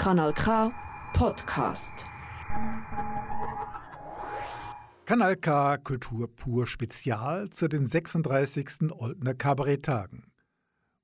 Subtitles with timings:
[0.00, 0.72] Kanal K
[1.12, 2.06] Podcast.
[5.04, 8.92] Kanal K Kultur pur Spezial zu den 36.
[8.92, 10.32] Oltener Kabaretttagen.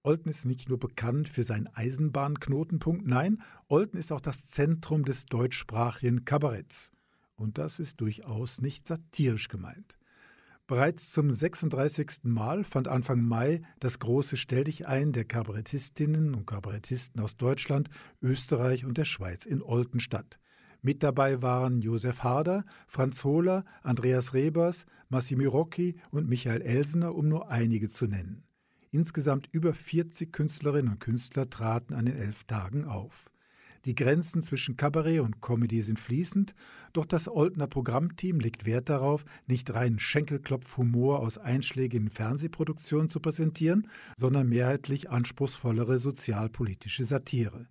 [0.03, 5.27] Olten ist nicht nur bekannt für seinen Eisenbahnknotenpunkt, nein, Olten ist auch das Zentrum des
[5.27, 6.91] deutschsprachigen Kabaretts.
[7.35, 9.99] Und das ist durchaus nicht satirisch gemeint.
[10.69, 12.25] Bereits zum 36.
[12.25, 17.89] Mal fand Anfang Mai das große Stell dich ein der Kabarettistinnen und Kabarettisten aus Deutschland,
[18.21, 20.40] Österreich und der Schweiz in Olten statt.
[20.82, 27.29] Mit dabei waren Josef Harder, Franz Hohler, Andreas Rebers, Massimo Rocchi und Michael Elsener, um
[27.29, 28.43] nur einige zu nennen.
[28.90, 33.31] Insgesamt über 40 Künstlerinnen und Künstler traten an den elf Tagen auf.
[33.86, 36.56] Die Grenzen zwischen Kabarett und Comedy sind fließend,
[36.92, 43.86] doch das Oldner Programmteam legt Wert darauf, nicht rein Schenkelklopf-Humor aus einschlägigen Fernsehproduktionen zu präsentieren,
[44.17, 47.69] sondern mehrheitlich anspruchsvollere sozialpolitische Satire.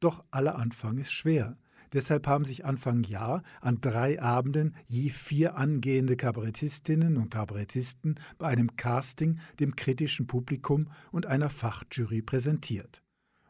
[0.00, 1.54] Doch aller Anfang ist schwer.
[1.92, 8.48] Deshalb haben sich Anfang Jahr an drei Abenden je vier angehende Kabarettistinnen und Kabarettisten bei
[8.48, 13.01] einem Casting dem kritischen Publikum und einer Fachjury präsentiert.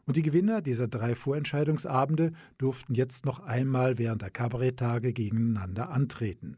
[0.05, 6.57] Und die Gewinner dieser drei Vorentscheidungsabende durften jetzt noch einmal während der Kabaretttage gegeneinander antreten.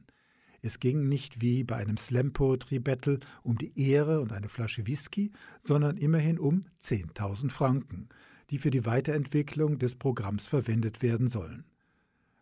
[0.62, 4.86] Es ging nicht wie bei einem Slam Poetry Battle um die Ehre und eine Flasche
[4.86, 8.08] Whisky, sondern immerhin um 10.000 Franken,
[8.48, 11.64] die für die Weiterentwicklung des Programms verwendet werden sollen.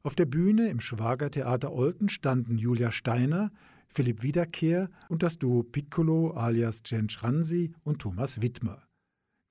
[0.05, 3.51] Auf der Bühne im Schwagertheater Olten standen Julia Steiner,
[3.89, 8.83] Philipp Wiederkehr und das Duo Piccolo alias Jen Schransi und Thomas Wittmer.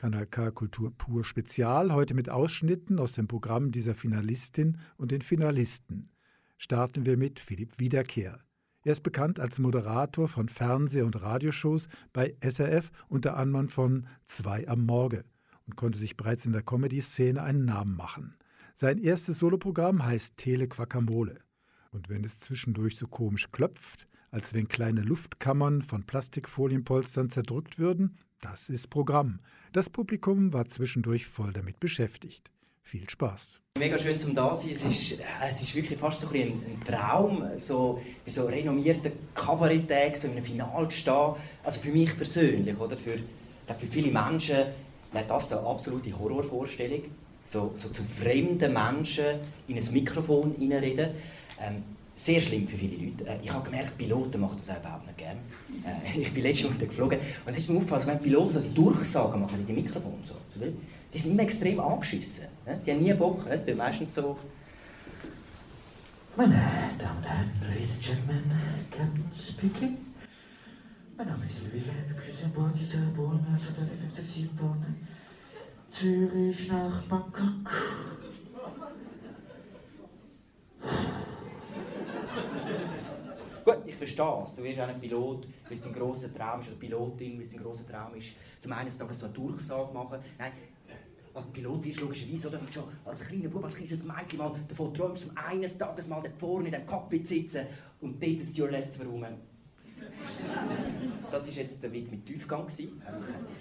[0.02, 5.22] Kanal K Kultur pur Spezial, heute mit Ausschnitten aus dem Programm dieser Finalistin und den
[5.22, 6.10] Finalisten.
[6.58, 8.40] Starten wir mit Philipp Wiederkehr.
[8.84, 14.68] Er ist bekannt als Moderator von Fernseh- und Radioshows bei SRF unter anderem von Zwei
[14.68, 15.24] am Morgen
[15.68, 18.36] und konnte sich bereits in der Comedy-Szene einen Namen machen.
[18.74, 21.42] Sein erstes Soloprogramm heißt Tele Quacamole.
[21.92, 28.18] Und wenn es zwischendurch so komisch klopft, als wenn kleine Luftkammern von Plastikfolienpolstern zerdrückt würden,
[28.42, 29.40] das ist Programm.
[29.72, 32.50] Das Publikum war zwischendurch voll damit beschäftigt.
[32.84, 33.62] Viel Spaß.
[33.78, 34.72] Mega schön zum da sein.
[34.72, 40.16] Es ist, es ist wirklich fast so ein, ein Traum, so bei so renommierten Kabaretttagen
[40.16, 41.36] so in einem Finale zu stehen.
[41.64, 43.18] Also für mich persönlich, oder für,
[43.80, 44.58] für viele Menschen
[45.14, 47.04] wäre das eine absolute Horrorvorstellung.
[47.46, 49.26] So, so zu fremden Menschen
[49.68, 51.12] in ein Mikrofon reinreden.
[51.60, 51.84] Ähm,
[52.22, 53.26] sehr schlimm für viele Leute.
[53.26, 55.40] Äh, ich habe gemerkt, Piloten machen das überhaupt nicht gerne.
[55.84, 58.74] Äh, ich bin letztes Mal geflogen und es ist mir aufgefallen, wenn Piloten so die
[58.74, 60.36] Durchsagen machen in die Mikrofon, so,
[61.14, 62.48] die sind immer extrem angeschissen.
[62.66, 62.80] Ne?
[62.86, 63.46] Die haben nie Bock.
[63.50, 64.38] Es ist meistens so...
[66.38, 66.54] Meine
[66.98, 68.44] Damen und Herren, Ladies and Gentlemen,
[68.90, 69.98] Captain speaking.
[71.18, 75.08] Mein Name ist Louis, ich bin an Bord dieser Bohnen, 567 Bohnen.
[75.90, 77.70] Zürich nach Bangkok.
[84.02, 84.56] Verstehe es.
[84.56, 87.52] Du wirst auch ein Pilot, weil es dein grosser Traum ist, oder Pilotin, weil es
[87.52, 88.30] dein grosser Traum ist,
[88.60, 90.18] zum eines Tages so eine Durchsage machen.
[90.40, 90.54] Nein,
[91.36, 92.60] als Pilot wirst du logischerweise, oder?
[92.72, 96.36] Schon als kleiner Bub, als kleines Mädchen mal davon träumst, um eines Tages mal dort
[96.40, 97.68] vorne in dem Cockpit sitzen
[98.02, 99.36] und dort ein Stewardess zu verräumen.
[101.30, 102.62] Das war jetzt der Witz mit Tiefgang.
[102.62, 102.82] Einfach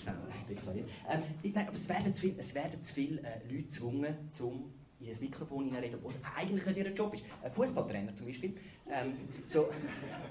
[0.02, 0.14] schnell
[0.48, 0.88] deklariert.
[1.06, 1.20] Ähm,
[1.52, 5.08] nein, aber es werden zu viele, es werden zu viele äh, Leute gezwungen, um in
[5.08, 7.24] das Mikrofon hineinreden, obwohl es eigentlich nicht ihr Job ist.
[7.42, 8.54] Ein Fußballtrainer zum Beispiel.
[8.90, 9.14] Ähm,
[9.46, 9.70] so,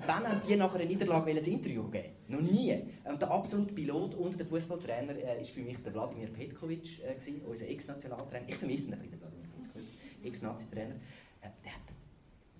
[0.06, 2.09] wann haben die nach einer Niederlage ein Interview geben?
[2.28, 2.80] Noch nie.
[3.03, 7.16] Und der absolute Pilot und der Fußballtrainer äh, ist für mich der Wladimir Petkovic, äh,
[7.47, 8.47] unser Ex-Nationaltrainer.
[8.47, 10.96] Ich vermisse ihn ein bisschen, Wladimir Petkovic, Ex-Nazi-Trainer.
[11.41, 11.81] Äh, der hat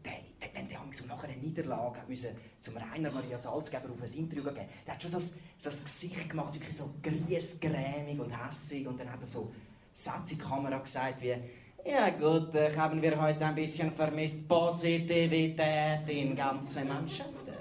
[0.06, 4.44] der, wenn der so nach einer Niederlage müssen, zum Rainer Maria Salzgeber auf ein Interview
[4.46, 5.24] gehen, der hat schon so ein,
[5.58, 9.54] so ein Gesicht gemacht, wirklich so griesgrämig und hässig und dann hat er so
[9.94, 11.36] Sätze in die Kamera gesagt wie
[11.86, 17.54] ja gut, äh, haben wir heute ein bisschen vermisst Positivität in ganzen Mannschaften.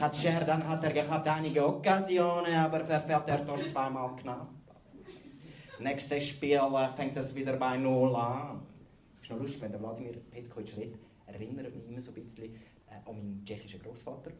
[0.00, 4.48] Hat Scherdan hat er gehabt einige Occasionen, aber verfährt er dort zweimal knapp.
[5.78, 8.62] Nächstes Spiel äh, fängt es wieder bei Null an.
[9.22, 13.08] Ist noch lustig, wenn der Wladimir Petkovic redet, erinnert mich immer so ein bisschen äh,
[13.08, 14.30] an meinen tschechischen Großvater.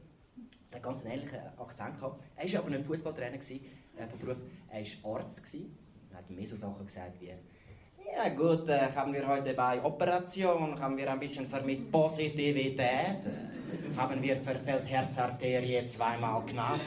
[0.70, 2.22] Der hat ganz einen ähnlichen Akzent gehabt.
[2.36, 4.38] Er war aber nicht Fußballtrainer äh, von Beruf.
[4.70, 5.42] Er war Arzt.
[5.42, 5.76] Gewesen.
[6.10, 7.32] Er hat mir so Sachen gesagt wie
[8.14, 13.28] ja gut, äh, haben wir heute bei Operation, haben wir ein bisschen vermisst Positivität.
[13.96, 16.80] Haben wir verfällt Herzarterie zweimal knapp.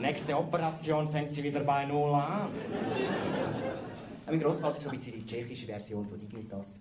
[0.00, 2.48] Nächste Operation fängt sie wieder bei Null an.
[4.26, 6.80] Mein Großvater ist so ein bisschen die tschechische Version von Dignitas.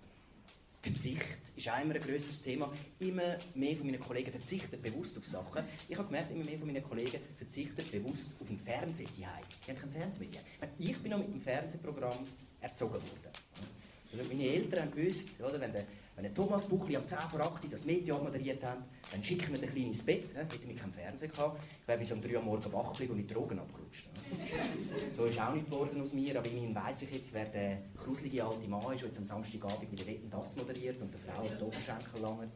[0.82, 2.70] Verzicht ist immer ein grösseres Thema.
[3.00, 5.64] Immer mehr von meinen Kollegen verzichten bewusst auf Sachen.
[5.88, 9.08] Ich habe gemerkt, immer mehr von meinen Kollegen verzichten bewusst auf den Fernseher.
[9.16, 9.26] Die
[9.72, 10.30] haben kein Fernsehen
[10.80, 12.26] Ich bin noch mit dem Fernsehprogramm
[12.64, 13.32] erzogen worden.
[14.12, 17.42] Also meine Eltern haben gewusst, oder, wenn der wenn der Thomas Buchli am 10 vor
[17.42, 18.78] 8 das Medium moderiert hat,
[19.12, 20.26] dann schicken wir den Kleinen ins Bett.
[20.32, 20.38] He?
[20.38, 21.60] Hätte keinen Fernseher gehabt.
[21.82, 24.10] Ich wäre bis um 3 Uhr morgens wach und in Drogen abgerutscht.
[25.10, 28.46] So ist auch nicht geworden aus mir, aber immerhin weiss ich jetzt, wer der gruselige
[28.46, 31.42] alte Mann ist, der jetzt am Samstagabend mit der Wetten das moderiert und der Frau
[31.42, 32.52] auf die Oberschenkel langt.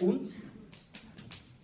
[0.00, 0.36] Und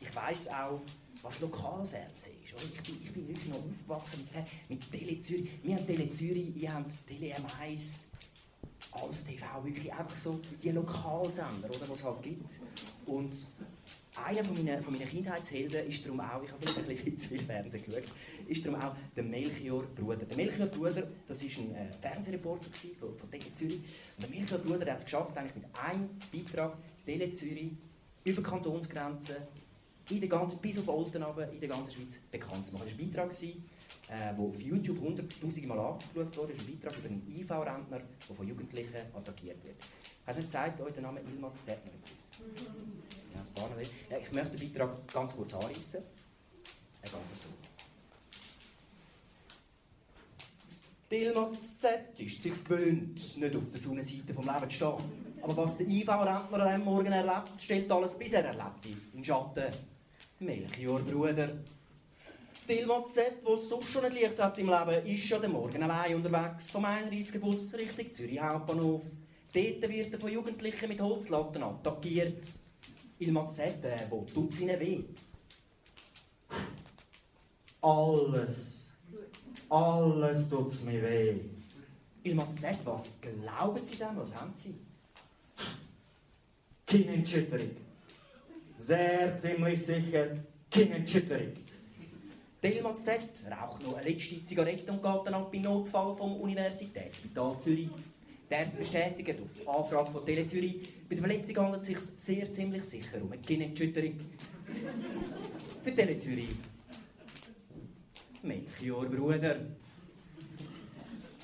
[0.00, 0.80] ich weiss auch,
[1.22, 2.35] was Lokalfernsehen.
[2.56, 4.26] Ich, bin, ich bin wirklich noch aufgewachsen
[4.68, 5.48] mit, Tele Zürich.
[5.62, 8.06] Wir haben Tele Zürich, habt Tele M1,
[8.92, 12.52] Alf TV, wirklich einfach so die Lokalsender, was es halt gibt.
[13.04, 13.34] Und
[14.24, 17.28] einer von meinen, von meinen Kindheitshelden ist darum auch, ich habe vielleicht ein bisschen zu
[17.28, 18.04] viel Fernsehen geschaut,
[18.48, 20.24] ist darum auch der Melchior Bruder.
[20.24, 22.68] Der Melchior Bruder, das war ein äh, Fernsehreporter
[22.98, 23.76] von, von Tele Zürich.
[24.16, 27.72] Und der Melchior Bruder hat es geschafft, eigentlich mit einem Beitrag Tele Zürich
[28.24, 29.36] über Kantonsgrenzen,
[30.10, 31.22] in der ganzen, bis auf Olten
[31.52, 32.86] in der ganzen Schweiz bekannt zu machen.
[32.86, 33.32] Das war ein Beitrag,
[34.08, 37.98] äh, wo auf YouTube hunderttausende Mal angeschaut wurde, ist ein Beitrag über einen IV-Rentner,
[38.28, 39.76] der von Jugendlichen attackiert wird.
[40.26, 41.92] Hast du nicht euch den Namen Ilmaz Zettner?
[43.34, 43.40] Ja,
[44.10, 46.02] ja, Ich möchte den Beitrag ganz kurz anreißen.
[47.02, 47.48] Er geht so.
[51.08, 55.36] Ilmaz Z ist sich gewöhnt, nicht auf der Sonnenseite vom Leben zu stehen.
[55.42, 59.95] Aber was der IV-Rentner diesem Morgen erlebt, stellt alles bisher Erlebte in Schatten.
[60.38, 61.50] Melchior Bruder,
[62.66, 65.82] Tilmans Z, wo es sonst schon nicht leicht hat im Leben, ist ja der Morgen
[65.82, 69.02] allein unterwegs vom 31 Bus Richtung Zürich Hauptbahnhof.
[69.54, 72.44] Dort wird er von Jugendlichen mit Holzlatten attackiert.
[73.18, 75.04] Ilmaz Z, äh, wo tut es ihnen weh?
[77.80, 78.86] Alles.
[79.70, 81.40] Alles tut es mir weh.
[82.24, 84.16] Ilmaz Z, was glauben Sie denn?
[84.16, 84.74] Was haben Sie?
[86.84, 87.85] Kinderschütterung.
[88.86, 90.28] Sehr ziemlich sicher
[90.70, 91.54] Kinderschütterung.
[92.62, 97.58] Delmas Z raucht noch eine letzte Zigarette und geht dann ab im Notfall vom Universitätsspital
[97.58, 97.88] Zürich.
[98.48, 102.52] Der Arzt bestätigt auf Anfrage von Tele Zürich, bei der Verletzung handelt es sich sehr
[102.52, 104.20] ziemlich sicher um eine Gehirnerschütterung.
[105.82, 106.54] Für Tele Zürich.
[108.40, 109.56] Melchior Bruder.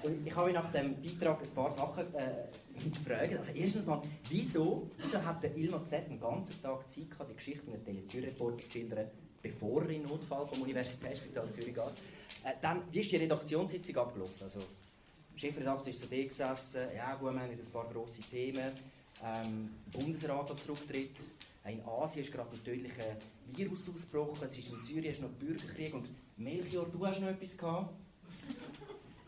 [0.02, 3.38] Und ich habe mich nach dem Beitrag ein paar Sachen äh, gefragt.
[3.38, 7.36] Also erstens mal, wieso, wieso hat der Ilmaz Z den ganzen Tag Zeit gehabt, die
[7.36, 9.06] Geschichte in der Zürich-Report zu schildern,
[9.40, 11.84] bevor er in Notfall vom Universitätsspital Zürich geht.
[12.44, 14.42] Äh, dann, wie ist die Redaktionssitzung abgelaufen?
[14.42, 14.60] Also,
[15.36, 18.72] Chefredakteur ist so da gesessen, ja gut, wir haben ein paar grosse Themen.
[19.24, 21.16] Ähm, Bundesrat hat zurücktritt.
[21.64, 23.16] In Asien ist gerade ein tödlicher
[23.46, 24.44] Virus ausgebrochen.
[24.44, 25.94] Es ist in Syrien ist noch Bürgerkrieg.
[25.94, 27.94] Und Melchior, du hast noch etwas gehabt?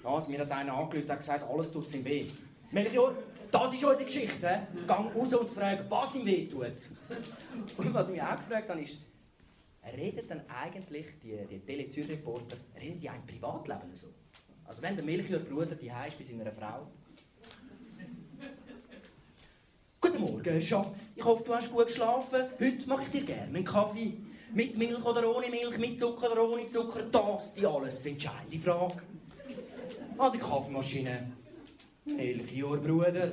[0.05, 2.27] Also, mir hat einer angelötet und gesagt, alles tut ihm weh.
[2.71, 3.15] Melchior,
[3.51, 4.67] das ist unsere Geschichte.
[4.87, 6.65] Gang raus und frag, was ihm weh tut.
[7.79, 8.99] Und was ich mich auch gefragt habe, ist,
[9.97, 14.09] redet dann eigentlich die, die Tele Reporter, reden die auch im Privatleben so?
[14.65, 16.87] Also wenn der Melchior Bruder die ist bei seiner Frau.
[20.01, 21.15] Guten Morgen, Schatz.
[21.17, 22.45] Ich hoffe, du hast gut geschlafen.
[22.59, 24.15] Heute mache ich dir gerne einen Kaffee.
[24.53, 29.03] Mit Milch oder ohne Milch, mit Zucker oder ohne Zucker, das die alles entscheidende Frage.
[30.17, 31.33] Ah, die Kaffeemaschine.
[32.05, 33.33] Melchior Bruder.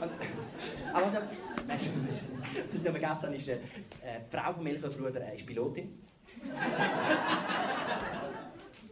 [0.00, 1.18] Aber also,
[1.66, 1.82] was
[2.74, 3.58] ich noch vergessen habe, ist, äh,
[4.30, 6.02] die Frau von Melchior Bruder äh, ist Pilotin.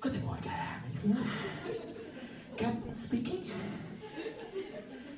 [0.01, 0.51] Guten Morgen,
[1.05, 1.27] Melchior.
[2.57, 3.51] Captain speaking.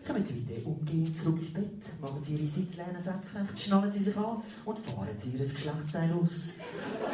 [0.08, 4.16] Kommen Sie bitte umgehend zurück ins Bett, machen Sie Ihre Sitzlehne senkrecht, schnallen Sie sich
[4.16, 6.54] an und fahren Sie Ihr Geschlechtsteil aus.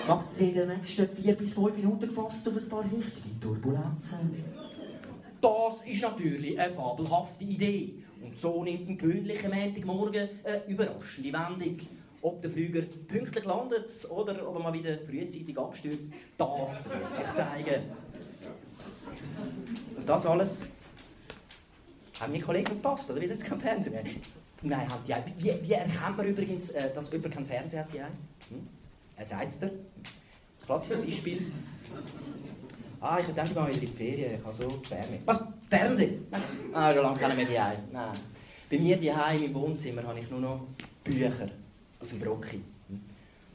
[0.07, 4.45] Machen Sie in den nächsten vier bis fünf Minuten gefasst auf ein paar heftige Turbulenzen.
[5.41, 7.95] Das ist natürlich eine fabelhafte Idee.
[8.23, 11.79] Und so nimmt ein gewöhnlicher Montagmorgen eine überraschende Wendung.
[12.23, 17.33] Ob der Flüger pünktlich landet oder ob er mal wieder frühzeitig abstürzt, das wird sich
[17.35, 17.83] zeigen.
[19.97, 20.67] Und das alles
[22.21, 23.21] haben meine Kollegen verpasst, oder?
[23.21, 24.13] Wie jetzt kein Fernseher mehr?
[24.63, 27.93] Nein, hat die wie, wie erkennt man übrigens, äh, dass jemand keinen Fernseher hat?
[27.93, 28.69] Die hm?
[29.17, 29.71] Er sagt es dir.
[30.65, 31.53] Klassisches Beispiel.
[33.01, 35.23] Ah, ich denke mal wieder in die Ferien, ich habe so Fernsehen.
[35.27, 35.49] Was?
[35.69, 36.27] Fernsehen?
[36.73, 38.13] Ah, schon lange keine mehr die Nein.
[38.71, 40.67] Bei mir die im Wohnzimmer habe ich nur noch
[41.05, 41.51] Bücher
[42.01, 42.63] aus dem Brocki.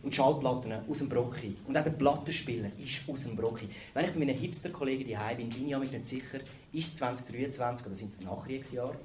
[0.02, 1.56] Und Schallplatten aus dem Brocki.
[1.68, 3.68] Und auch der Plattenspieler ist aus dem Brocki.
[3.94, 6.40] Wenn ich bei meinen Hipster-Kollegen die bin, bin ich mich nicht sicher,
[6.72, 8.96] ist es 2023 oder sind es Nachkriegsjahre?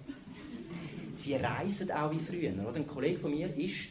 [1.13, 2.53] Sie reisen auch wie früher.
[2.53, 2.77] Oder?
[2.77, 3.89] Ein Kollege von mir ist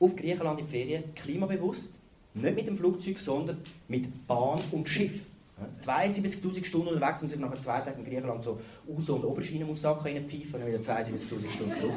[0.00, 1.96] auf Griechenland in Ferien klimabewusst,
[2.34, 3.58] nicht mit dem Flugzeug, sondern
[3.88, 5.26] mit Bahn und Schiff.
[5.80, 8.60] 72'000 Stunden unterwegs und sich nach zwei Tagen in Griechenland so
[8.94, 11.92] Aus- und Oberschienenmussacker reinpfeifen und wieder 72'000 Stunden zurück.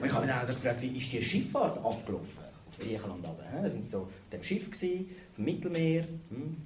[0.00, 3.44] Und ich habe mich dann also gefragt, wie ist die Schifffahrt abgelaufen auf Griechenland runter?
[3.62, 6.04] Da sind so auf dem Schiff gewesen, vom Mittelmeer.
[6.30, 6.56] Hm.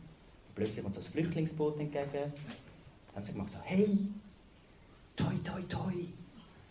[0.55, 2.09] Plötzlich kommt so ein Flüchtlingsboot entgegen.
[2.13, 2.33] Dann
[3.15, 3.99] haben sie gemacht, so, hey,
[5.17, 5.93] toi, toi, toi,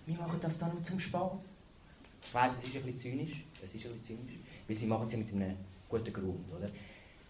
[0.06, 1.64] wir machen das dann nur zum Spaß.
[2.22, 5.06] Ich weiss, es ist ein bisschen zynisch, es ist ein bisschen zynisch, weil sie machen
[5.06, 5.56] es ja mit einem
[5.88, 6.70] guten Grund, oder?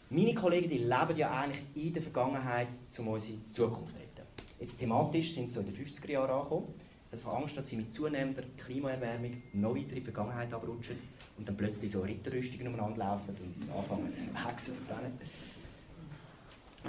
[0.10, 4.28] Meine Kollegen, die leben ja eigentlich in der Vergangenheit, um unsere Zukunft zu retten.
[4.60, 6.74] Jetzt thematisch sind sie so in den 50er Jahren angekommen.
[7.12, 10.98] Habe Angst, dass sie mit zunehmender Klimaerwärmung weiter in die Vergangenheit abrutschen
[11.38, 14.78] und dann plötzlich so Ritterrüstungen umeinander laufen und anfangen zu wechseln.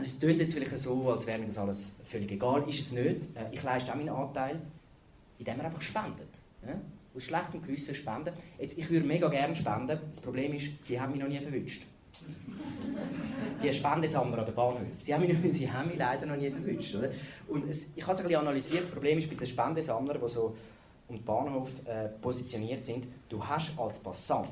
[0.00, 2.68] Es klingt jetzt vielleicht so, als wäre mir das alles völlig egal.
[2.68, 3.36] Ist es nicht.
[3.36, 4.60] Äh, ich leiste auch meinen Anteil,
[5.38, 6.28] indem man einfach spendet.
[7.14, 8.32] Aus schlechtem Gewissen spenden.
[8.58, 9.98] Jetzt, ich würde mega gerne spenden.
[10.10, 11.82] Das Problem ist, sie haben mich noch nie verwünscht.
[13.62, 14.98] Die Spendesammler an den Bahnhöfen.
[15.00, 16.94] Sie haben mich, sie haben mich leider noch nie verwünscht.
[16.96, 17.10] Oder?
[17.48, 18.82] Und es, ich habe es ein bisschen analysiert.
[18.82, 20.56] Das Problem ist bei den Spendesammlern, die so
[21.08, 24.48] um den Bahnhof äh, positioniert sind, du hast als Passant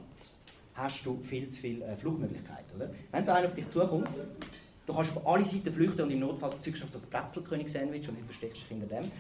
[0.79, 2.77] hast du viel zu viele äh, Fluchtmöglichkeiten.
[2.77, 2.91] Oder?
[3.11, 4.09] Wenn so einer auf dich zukommt,
[4.87, 8.19] du kannst auf alle Seiten flüchten und im Notfall zeigst du auf das Brezelkönig-Sandwich und
[8.21, 9.11] du versteckst dich hinter dem.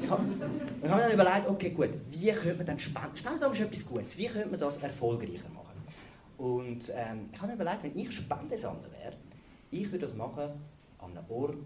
[0.00, 3.16] Ich habe, habe mir dann überlegt, okay gut, wie könnte man dann spenden?
[3.16, 4.18] Spenden ist etwas Gutes.
[4.18, 5.67] Wie könnte man das erfolgreicher machen?
[6.38, 9.16] Und ähm, ich habe mir überlegt, wenn ich Spendesammler wäre,
[9.70, 10.50] ich würde das machen
[10.98, 11.56] an einem Ort,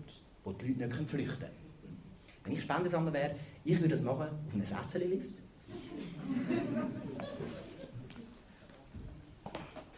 [0.42, 2.02] wo die Leute nicht flüchten können.
[2.42, 5.42] Wenn ich Spendesammler wäre, ich würde das machen auf einem Sessellift.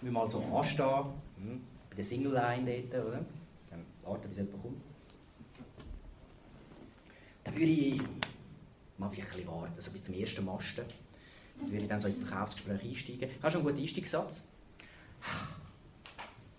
[0.05, 1.05] wir mal so anstehen,
[1.37, 3.25] hm, bei der Single Line dort, oder?
[3.71, 4.83] Dann warten, bis jemand kommt.
[7.45, 8.01] Dann würde ich
[8.99, 10.85] mal ein bisschen warten, so bis zum ersten Masten.
[11.61, 13.31] Dann würde ich dann so ins Verkaufsgespräch einsteigen.
[13.43, 14.49] Hast du schon einen guten Einstiegssatz?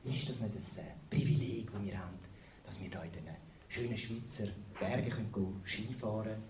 [0.04, 2.20] Ist das nicht ein äh, Privileg, das wir haben,
[2.66, 3.36] dass wir hier in den
[3.68, 4.48] schönen Schweizer
[4.80, 6.44] Bergen können Skifahren können?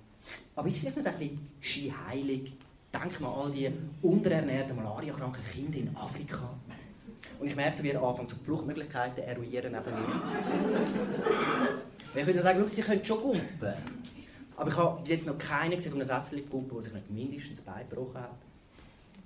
[0.55, 2.53] Aber ist vielleicht nicht ein bisschen skiheilig?
[2.93, 6.49] Denk mal an all die unterernährten, malariakranken Kinder in Afrika.
[7.39, 9.95] Und ich merke, wie er anfängt, so Fluchtmöglichkeiten eruieren neben
[12.13, 12.21] mir.
[12.21, 13.73] ich würde sagen, sie können schon gumpen.
[14.55, 17.11] Aber ich habe bis jetzt noch keinen gesehen von einem Sessel gumpen, der sich nicht
[17.11, 17.87] mindestens das Bein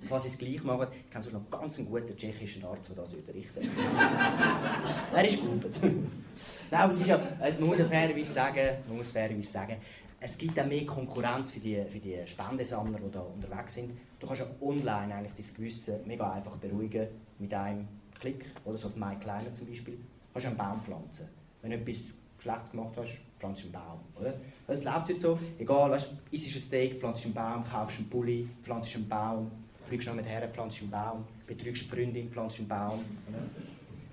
[0.02, 0.08] hat.
[0.08, 3.12] Falls sie es gleich machen, ich kenne noch ganz einen guten tschechischen Arzt, der das
[3.14, 3.64] unterrichtet.
[5.14, 5.66] er ist gut.
[5.82, 9.76] Nein, aber es ist ja, äh, man muss ja fairerweise sagen, man muss fairerweise sagen,
[10.20, 13.92] es gibt auch mehr Konkurrenz für die, für die Spendesammler, die da unterwegs sind.
[14.18, 17.88] Du kannst ja online eigentlich dein Gewissen mega einfach beruhigen mit einem
[18.20, 18.44] Klick.
[18.64, 19.94] Oder so auf My Kleiner zum Beispiel.
[19.94, 21.28] Du kannst einen Baum pflanzen.
[21.62, 24.00] Wenn du etwas Schlechtes gemacht hast, pflanzt du einen Baum.
[24.20, 24.34] Oder?
[24.66, 28.48] Es läuft jetzt so, egal, weißt, isst ein Steak, pflanzt einen Baum, kaufst einen Pulli,
[28.62, 29.50] pflanzt einen Baum,
[29.90, 33.00] fliegst noch mit her, pflanzt einen Baum, betrügst eine Freundin, pflanzt einen Baum.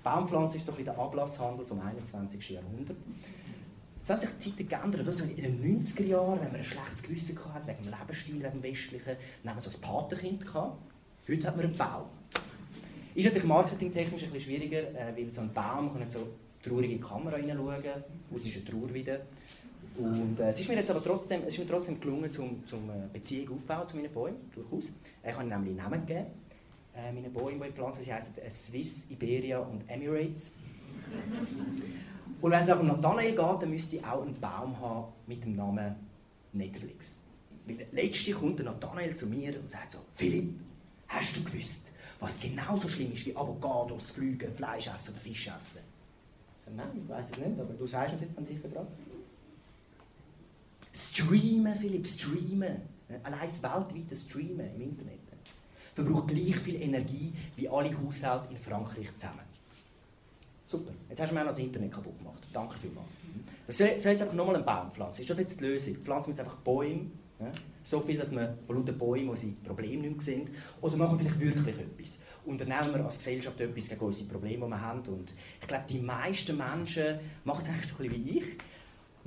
[0.02, 2.50] Baumpflanze ist so ein der Ablasshandel vom 21.
[2.50, 2.96] Jahrhundert.
[4.02, 5.06] Es hat sich die Zeiten geändert.
[5.06, 8.60] Also in den 90er Jahren, wenn man ein schlechtes Gewissen hatte, wegen dem Lebensstil, wegen
[8.60, 10.46] dem Westlichen, dann haben wir so ein Patenkind.
[10.52, 12.06] Heute hat man einen Baum.
[13.14, 16.26] Ist natürlich marketingtechnisch ein bisschen schwieriger, äh, weil so ein Baum kann so
[16.62, 18.04] traurige Kamera reinschauen kann.
[18.34, 19.20] Es ist eine Trauer wieder.
[19.98, 22.88] Und äh, es ist mir jetzt aber trotzdem, es ist mir trotzdem gelungen, zum, zum
[22.88, 24.84] äh, Beziehung aufzubauen zu meinen Bäumen, durchaus.
[25.24, 26.26] Ich habe nämlich Namen gegeben,
[26.94, 28.02] äh, meinen Bäumen, die ich pflanze.
[28.02, 30.54] Sie heißen äh, Swiss, Iberia und Emirates.
[32.40, 35.42] Und wenn es auch um Nathanael geht, dann müsste ich auch einen Baum haben mit
[35.44, 35.96] dem Namen
[36.52, 37.24] Netflix.
[37.66, 40.54] Weil letzte kommt der Nathanael zu mir und sagt so, Philipp,
[41.08, 41.90] hast du gewusst,
[42.20, 45.80] was genauso schlimm ist wie Avocados, Flüge, Fleisch essen oder Fisch essen?
[46.76, 48.86] Nein, ich weiß es nicht, aber du sagst uns jetzt dann sicher gerade.
[50.92, 52.82] Streamen, Philipp, streamen.
[53.22, 55.18] Allein das weltweite Streamen im Internet
[55.98, 59.40] verbraucht gleich viel Energie wie alle Haushalte in Frankreich zusammen.
[60.64, 62.42] Super, jetzt hast du mir auch noch das Internet kaputt gemacht.
[62.52, 63.08] Danke vielmals.
[63.68, 65.22] Soll, soll jetzt einfach nochmal einen Baum pflanzen?
[65.22, 65.96] Ist das jetzt die Lösung?
[65.96, 67.06] Pflanzen wir jetzt einfach Bäume?
[67.82, 70.50] So viel, dass wir von lauter Bäumen unsere Probleme nicht mehr sehen?
[70.80, 72.18] Oder machen wir vielleicht wirklich etwas?
[72.44, 75.00] Unternehmen wir als Gesellschaft etwas gegen unsere Probleme, die wir haben?
[75.00, 78.46] Und ich glaube, die meisten Menschen machen es eigentlich so ein bisschen wie ich.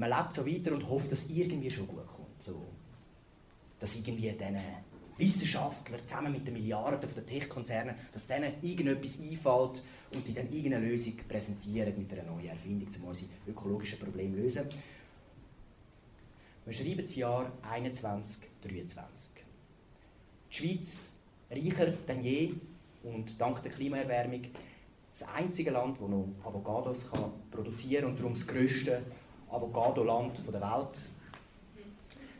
[0.01, 2.41] Man lebt so weiter und hofft, dass irgendwie schon gut kommt.
[2.41, 2.59] So,
[3.79, 4.57] dass irgendwie diesen
[5.15, 10.51] Wissenschaftler zusammen mit den Milliarden von den Tech-Konzernen, dass denen irgendetwas einfällt und die dann
[10.51, 14.69] irgendeine Lösung präsentieren mit einer neuen Erfindung, um unsere ökologischen Probleme zu lösen.
[16.65, 19.33] Wir schreiben das Jahr 2123.
[20.49, 21.13] Die Schweiz
[21.51, 22.55] reicher denn je
[23.03, 24.47] und dank der Klimaerwärmung
[25.13, 29.03] das einzige Land, das noch Avocados kann produzieren kann und darum das grösste
[29.51, 30.99] Avocado-Land der Welt.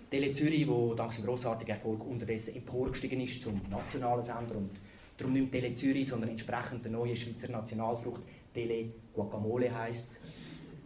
[0.09, 4.71] Tele Zürich, wo dank seinem grossartigen Erfolg unterdessen emporgestiegen ist zum nationalen Sender und
[5.17, 8.21] darum nicht Tele Zürich, sondern entsprechend der neuen Schweizer Nationalfrucht
[8.53, 10.11] Tele Guacamole heißt,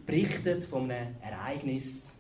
[0.06, 2.14] berichtet von einem Ereignis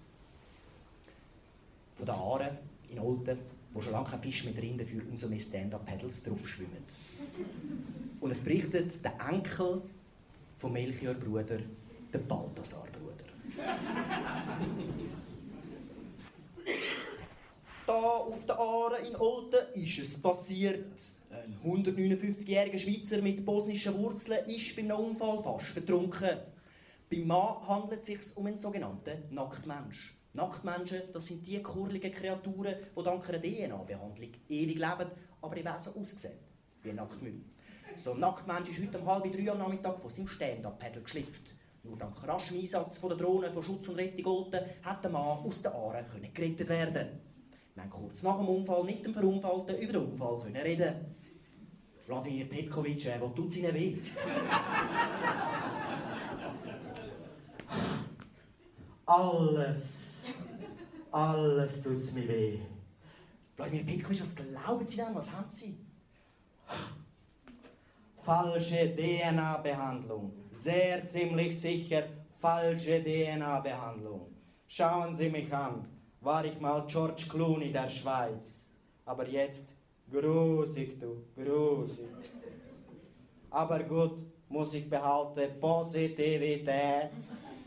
[1.95, 2.57] von der Aare
[2.89, 3.37] in Olten,
[3.73, 6.83] wo schon lange kein Fisch mehr drin dafür umso mehr Stand-Up-Pedals drauf schwimmen.
[8.19, 9.81] Und es berichtet der Enkel
[10.57, 11.59] vom Melchior-Bruder,
[12.11, 12.19] der
[17.85, 18.99] Balthasar-Bruder.
[19.07, 20.85] in Olten ist es passiert.
[21.29, 26.37] Ein 159-jähriger Schweizer mit bosnischen Wurzeln ist bei einem Unfall fast vertrunken.
[27.09, 30.15] Beim Mann handelt es sich um einen sogenannten Nacktmensch.
[30.33, 36.01] Nacktmenschen, das sind die kurligen Kreaturen, die dank einer DNA-Behandlung ewig leben, aber im Wesen
[36.01, 36.33] aussehen
[36.83, 37.41] wie ein Nacktmüll.
[37.97, 41.53] So ein Nacktmensch ist heute um halb drei am Nachmittag von seinem Stand-Up-Pedal geschlüpft.
[41.85, 45.21] Nur dank raschem Einsatz von der Drohne von Schutz und Rettung Olten hat der Mann
[45.45, 47.19] aus den Aare gerettet werden.
[47.75, 50.95] Wir haben kurz nach dem Unfall mit dem Verunfallten über den Unfall können reden.
[52.07, 53.97] Wladimir Petkovic, äh, wo tut Ihnen weh?
[59.07, 60.21] Alles,
[61.11, 62.59] alles tut's mir weh.
[63.55, 65.13] Wladimir Petkovic, was glauben Sie denn?
[65.13, 65.85] Was haben Sie?
[68.25, 70.33] falsche DNA-Behandlung.
[70.55, 72.03] Sehr ziemlich sicher
[72.37, 74.33] falsche DNA-Behandlung.
[74.69, 75.85] Schauen Sie mich an,
[76.21, 78.69] war ich mal George Clooney der Schweiz.
[79.03, 79.75] Aber jetzt
[80.09, 82.05] grusig, du, grusig.
[83.49, 87.11] Aber gut, muss ich behalten, Positivität,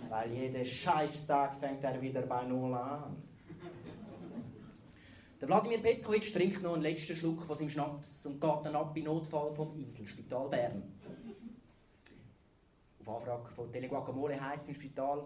[0.09, 3.23] weil jeder Scheißtag fängt er wieder bei Null an.
[5.39, 8.97] Der Wladimir Petkovic trinkt noch einen letzten Schluck von seinem Schnaps und geht dann ab
[8.97, 10.98] in Notfall vom Inselspital Bern.
[13.09, 15.25] Auf Anfrage von Teleguacamole heisst im Spital,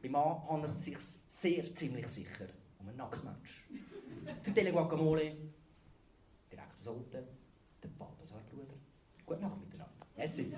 [0.00, 2.46] beim Mann handelt es sich sehr ziemlich sicher
[2.78, 3.68] um einen Nacktmensch.
[4.40, 5.36] Für Teleguacamole,
[6.50, 7.26] direkt aus Olten,
[7.82, 8.74] der Balthasar-Bruder.
[9.26, 10.06] Gute Nacht miteinander.
[10.16, 10.54] Merci.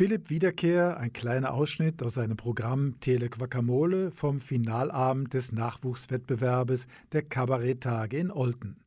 [0.00, 8.16] Philipp Wiederkehr, ein kleiner Ausschnitt aus seinem Programm Telequacamole vom Finalabend des Nachwuchswettbewerbes der Kabaretttage
[8.16, 8.82] in Olten.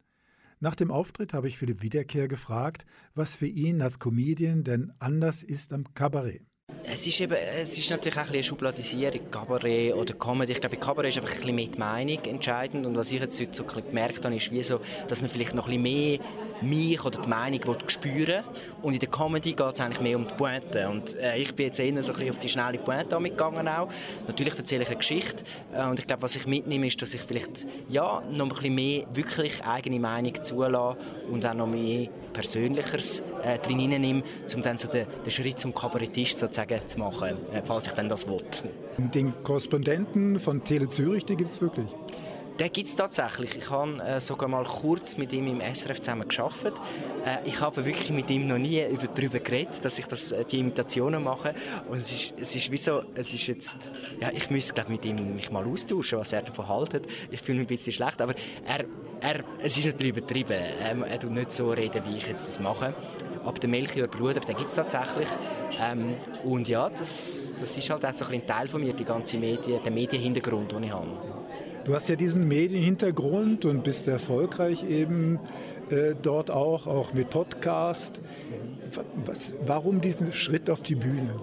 [0.60, 5.44] Nach dem Auftritt habe ich Philipp Wiederkehr gefragt, was für ihn als Comedian denn anders
[5.44, 6.42] ist am Kabarett.
[6.84, 10.54] Es ist, eben, es ist natürlich auch ein eine Schubladisierung, Kabarett oder Comedy.
[10.54, 12.88] Ich glaube, Kabarett ist einfach ein bisschen die Meinung entscheidend.
[12.88, 15.68] Und was ich jetzt heute so gemerkt habe, ist, wie so, dass man vielleicht noch
[15.68, 16.20] ein bisschen mehr
[16.64, 18.44] mich oder die Meinung spüren
[18.82, 20.90] Und in der Comedy geht es eigentlich mehr um die Pointe.
[20.90, 23.90] Und äh, ich bin jetzt eher so ein bisschen auf die schnelle Pointe mitgegangen auch.
[24.28, 25.44] Natürlich erzähle ich eine Geschichte.
[25.74, 28.76] Äh, und ich glaube, was ich mitnehme, ist, dass ich vielleicht ja, noch ein bisschen
[28.76, 30.98] mehr wirklich eigene Meinung zulasse
[31.30, 34.24] und auch noch mehr Persönlicheres äh, drin nehme,
[34.56, 38.10] um dann so den, den Schritt zum Kabarettist sozusagen zu machen, äh, falls ich dann
[38.10, 38.44] das will.
[38.98, 41.90] Den Korrespondenten von Tele Zürich, die gibt es wirklich?
[42.60, 43.58] Den gibt es tatsächlich.
[43.58, 46.74] Ich habe äh, sogar mal kurz mit ihm im SRF zusammen geschafft.
[47.26, 50.46] Äh, ich habe wirklich mit ihm noch nie über, darüber geredet, dass ich das, äh,
[50.46, 51.56] die Imitationen mache.
[51.90, 53.78] Und es ist, es ist wie so, es ist jetzt,
[54.22, 57.08] ja, ich müsste glaub, mit ihm mich mal austauschen, was er davon hält.
[57.32, 58.36] Ich fühle mich ein bisschen schlecht, aber
[58.68, 58.86] er,
[59.22, 60.62] er, es ist natürlich übertrieben.
[60.80, 62.94] Ähm, er tut nicht so reden, wie ich jetzt das mache.
[63.44, 65.28] Aber der Melchior Bruder, den gibt es tatsächlich.
[65.82, 69.40] Ähm, und ja, das, das ist halt auch so ein Teil von mir, die ganze
[69.40, 71.43] Medien, der Medienhintergrund, den ich habe.
[71.86, 75.38] Du hast ja diesen Medienhintergrund und bist erfolgreich eben
[75.90, 78.22] äh, dort auch, auch mit Podcast.
[79.26, 81.42] Was, warum diesen Schritt auf die Bühne?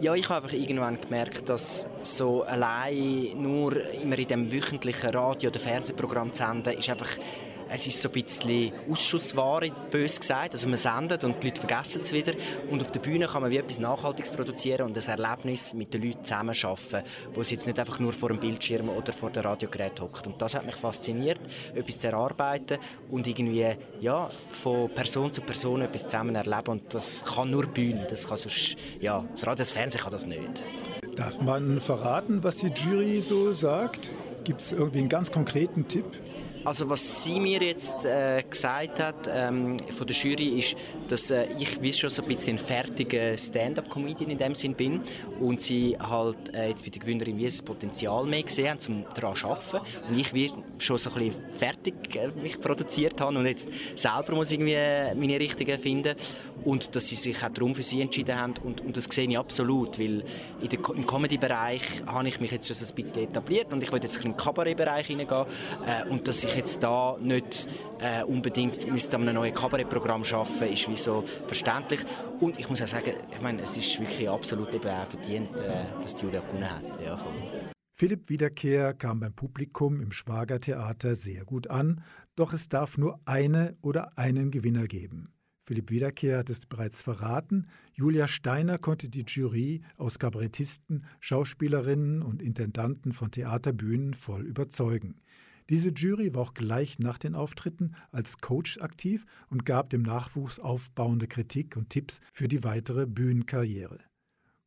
[0.00, 5.50] Ja, ich habe einfach irgendwann gemerkt, dass so allein nur immer in dem wöchentlichen Radio-
[5.50, 7.10] oder Fernsehprogramm zu senden, ist einfach
[7.70, 10.52] es ist so ein bisschen Ausschussware, bös gesagt.
[10.52, 12.32] Also man sendet und die Leute vergessen es wieder.
[12.70, 16.02] Und auf der Bühne kann man wie etwas Nachhaltiges produzieren und ein Erlebnis mit den
[16.02, 17.02] Leuten zusammen schaffen,
[17.34, 20.26] wo sie jetzt nicht einfach nur vor dem Bildschirm oder vor dem Radiogerät hockt.
[20.26, 21.40] Und das hat mich fasziniert,
[21.74, 22.78] etwas zu erarbeiten
[23.10, 24.30] und irgendwie ja,
[24.62, 26.68] von Person zu Person etwas zusammen erleben.
[26.68, 28.06] Und das kann nur Bühne.
[28.08, 30.64] Das kann sonst, ja, das Radio, das Fernsehen kann das nicht.
[31.16, 34.10] Darf man verraten, was die Jury so sagt?
[34.44, 36.06] Gibt es irgendwie einen ganz konkreten Tipp?
[36.64, 40.76] Also was sie mir jetzt äh, gesagt hat ähm, von der Jury ist,
[41.08, 45.00] dass äh, ich wie schon so ein bisschen ein fertiger Stand-up-Comedian in dem Sinn bin
[45.40, 49.04] und sie halt äh, jetzt bei der Gewinnerin wie ein Potenzial mehr gesehen haben, um
[49.14, 49.80] daran zu arbeiten.
[50.08, 54.34] Und ich wie schon so ein bisschen fertig äh, mich produziert habe und jetzt selber
[54.34, 56.14] muss irgendwie meine Richtigen finden.
[56.64, 58.54] Und dass sie sich auch darum für sie entschieden haben.
[58.64, 60.24] Und, und das sehe ich absolut, weil
[60.60, 64.02] der, im Comedy-Bereich habe ich mich jetzt schon so ein bisschen etabliert und ich will
[64.02, 65.46] jetzt ein bisschen in den Kabarett-Bereich hineingehen.
[65.86, 67.68] Äh, und dass ich jetzt da nicht
[68.00, 72.04] äh, unbedingt müsste an einem neuen Kabarettprogramm arbeiten, ist wie so verständlich.
[72.40, 75.84] Und ich muss auch sagen, ich meine, es ist wirklich absolut eben auch verdient, äh,
[76.02, 76.82] dass die Julia gewonnen hat.
[77.04, 77.32] Ja, voll.
[77.92, 82.02] Philipp Wiederkehr kam beim Publikum im Schwagertheater sehr gut an,
[82.36, 85.32] doch es darf nur eine oder einen Gewinner geben.
[85.68, 87.66] Philipp Wiederkehr hat es bereits verraten.
[87.92, 95.20] Julia Steiner konnte die Jury aus Kabarettisten, Schauspielerinnen und Intendanten von Theaterbühnen voll überzeugen.
[95.70, 100.58] Diese Jury war auch gleich nach den Auftritten als Coach aktiv und gab dem Nachwuchs
[100.58, 103.98] aufbauende Kritik und Tipps für die weitere Bühnenkarriere.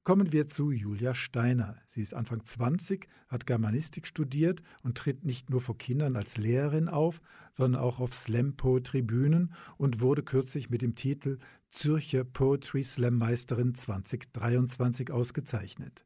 [0.03, 1.77] Kommen wir zu Julia Steiner.
[1.85, 6.89] Sie ist Anfang 20, hat Germanistik studiert und tritt nicht nur vor Kindern als Lehrerin
[6.89, 7.21] auf,
[7.53, 11.37] sondern auch auf Slam-Poetry-Bühnen und wurde kürzlich mit dem Titel
[11.69, 16.03] Zürcher Poetry Slam Meisterin 2023 ausgezeichnet.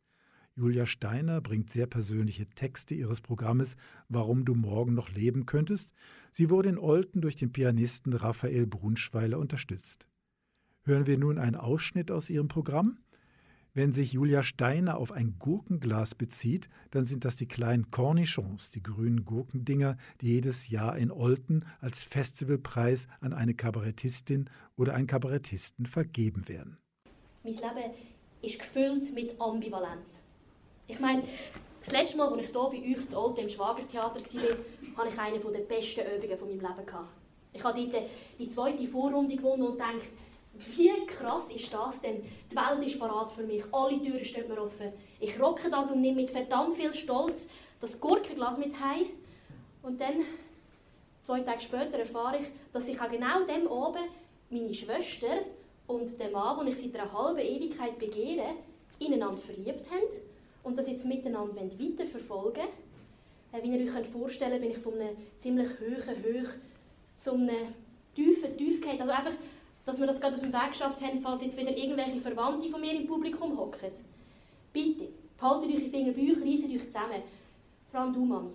[0.57, 3.75] Julia Steiner bringt sehr persönliche Texte ihres Programmes
[4.07, 5.91] Warum du morgen noch leben könntest.
[6.31, 10.07] Sie wurde in Olten durch den Pianisten Raphael Brunschweiler unterstützt.
[10.83, 12.99] Hören wir nun einen Ausschnitt aus ihrem Programm?
[13.73, 18.81] Wenn sich Julia Steiner auf ein Gurkenglas bezieht, dann sind das die kleinen Cornichons, die
[18.81, 25.85] grünen Gurkendinger, die jedes Jahr in Olten als Festivalpreis an eine Kabarettistin oder einen Kabarettisten
[25.85, 26.77] vergeben werden.
[27.43, 27.93] Mein Leben
[28.41, 30.24] ist gefüllt mit Ambivalenz.
[30.87, 31.23] Ich meine,
[31.79, 35.19] das letzte Mal, als ich hier bei euch zu Olten im Schwagertheater war, hatte ich
[35.19, 37.07] eine der besten Übungen von meinem Leben.
[37.53, 38.03] Ich habe dort
[38.37, 40.01] die zweite Vorrunde gewonnen und dachte,
[40.53, 42.23] wie krass ist das denn?
[42.51, 44.93] Die Welt ist parat für mich, alle Türen stehen mir offen.
[45.19, 47.47] Ich rocke das und nehme mit verdammt viel Stolz
[47.79, 49.07] das Gurkenglas mit heim.
[49.81, 50.21] Und dann,
[51.21, 54.03] zwei Tage später, erfahre ich, dass sich an genau dem oben
[54.49, 55.39] meine Schwester
[55.87, 58.53] und der Mann, den ich seit einer halben Ewigkeit begehre,
[58.99, 60.34] ineinander verliebt haben
[60.65, 63.63] und das jetzt miteinander weiterverfolgen wollen.
[63.63, 66.49] Äh, wie ihr euch vorstellen könnt, bin ich von einem ziemlich hohen Höch
[67.13, 67.73] zu einem
[68.13, 68.99] tiefen Tiefkeit.
[68.99, 69.33] Also einfach
[69.85, 72.81] dass wir das gerade aus dem Weg geschafft haben, falls jetzt wieder irgendwelche Verwandte von
[72.81, 73.91] mir im Publikum hocken.
[74.73, 77.21] Bitte, behaltet eure Finger bei euch, reißt euch zusammen.
[77.91, 78.49] Vor allem du, Mami.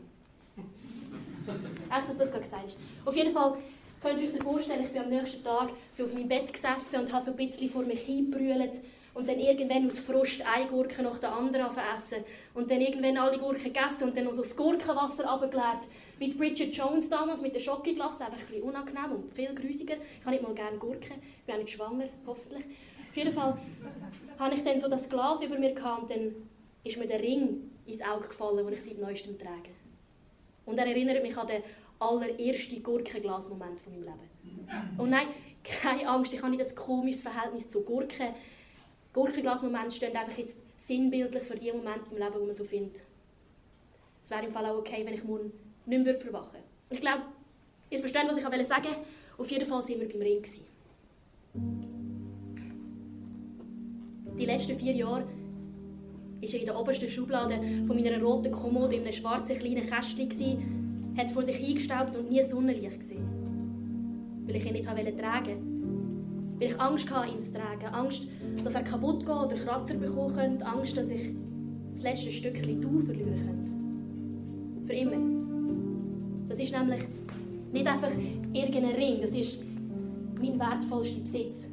[1.49, 2.77] Echt, dass das gerade gesagt ist.
[3.05, 3.57] Auf jeden Fall
[4.03, 7.13] könnt ihr euch vorstellen, ich bin am nächsten Tag so auf meinem Bett gesessen und
[7.13, 8.81] habe so ein bisschen vor mich hingebrüllt
[9.15, 13.39] und dann irgendwann aus Frust eine Gurke nach der anderen essen und dann irgendwann alle
[13.39, 15.87] Gurken gegessen und dann noch so das Gurkenwasser abgeleert.
[16.19, 19.95] Mit Bridget Jones damals, mit der Schokoglasse, einfach ein bisschen unangenehm und viel grüsiger.
[19.95, 22.65] Ich habe nicht mal gerne Gurken, ich bin auch nicht schwanger, hoffentlich.
[23.11, 23.59] Auf jeden Fall
[24.39, 26.35] hatte ich dann so das Glas über mir gehabt und dann
[26.85, 29.71] ist mir der Ring ins Auge gefallen, den ich seit neuestem trage.
[30.65, 31.63] Und er erinnert mich an den
[31.99, 34.31] allerersten Gurkenglas-Moment von meinem Leben.
[34.99, 35.27] Und nein,
[35.65, 38.29] keine Angst, ich habe nicht ein komisches Verhältnis zu Gurken.
[39.13, 43.03] Gurkenglas-Momente stehen einfach jetzt sinnbildlich für die Momente im Leben, wo man so findet.
[44.25, 45.53] Es wäre im Fall auch okay, wenn ich morgen
[45.87, 46.65] nicht mehr verwachen würde.
[46.91, 47.23] Ich glaube,
[47.91, 48.89] ihr versteht, was ich sagen wollte.
[49.39, 50.45] Auf jeden Fall waren wir beim Ring.
[54.39, 59.03] Die letzten vier Jahre war er in der obersten Schublade von meiner roten Kommode in
[59.03, 63.29] einem schwarzen kleinen Kästchen, hat vor sich hingestaubt und nie Sonnenlicht gesehen.
[64.47, 65.70] Weil ich ihn nicht tragen wollte.
[66.61, 67.87] Weil ich Angst hatte, ihn zu tragen.
[67.93, 68.29] Angst,
[68.63, 70.67] dass er kaputt geht oder Kratzer bekommen könnte.
[70.67, 71.33] Angst, dass ich
[71.93, 74.87] das letzte Stückchen du verlieren könnte.
[74.87, 75.17] Für immer.
[76.49, 77.03] Das ist nämlich
[77.73, 78.11] nicht einfach
[78.53, 79.63] irgendein Ring, das ist
[80.41, 81.69] mein wertvollster Besitz.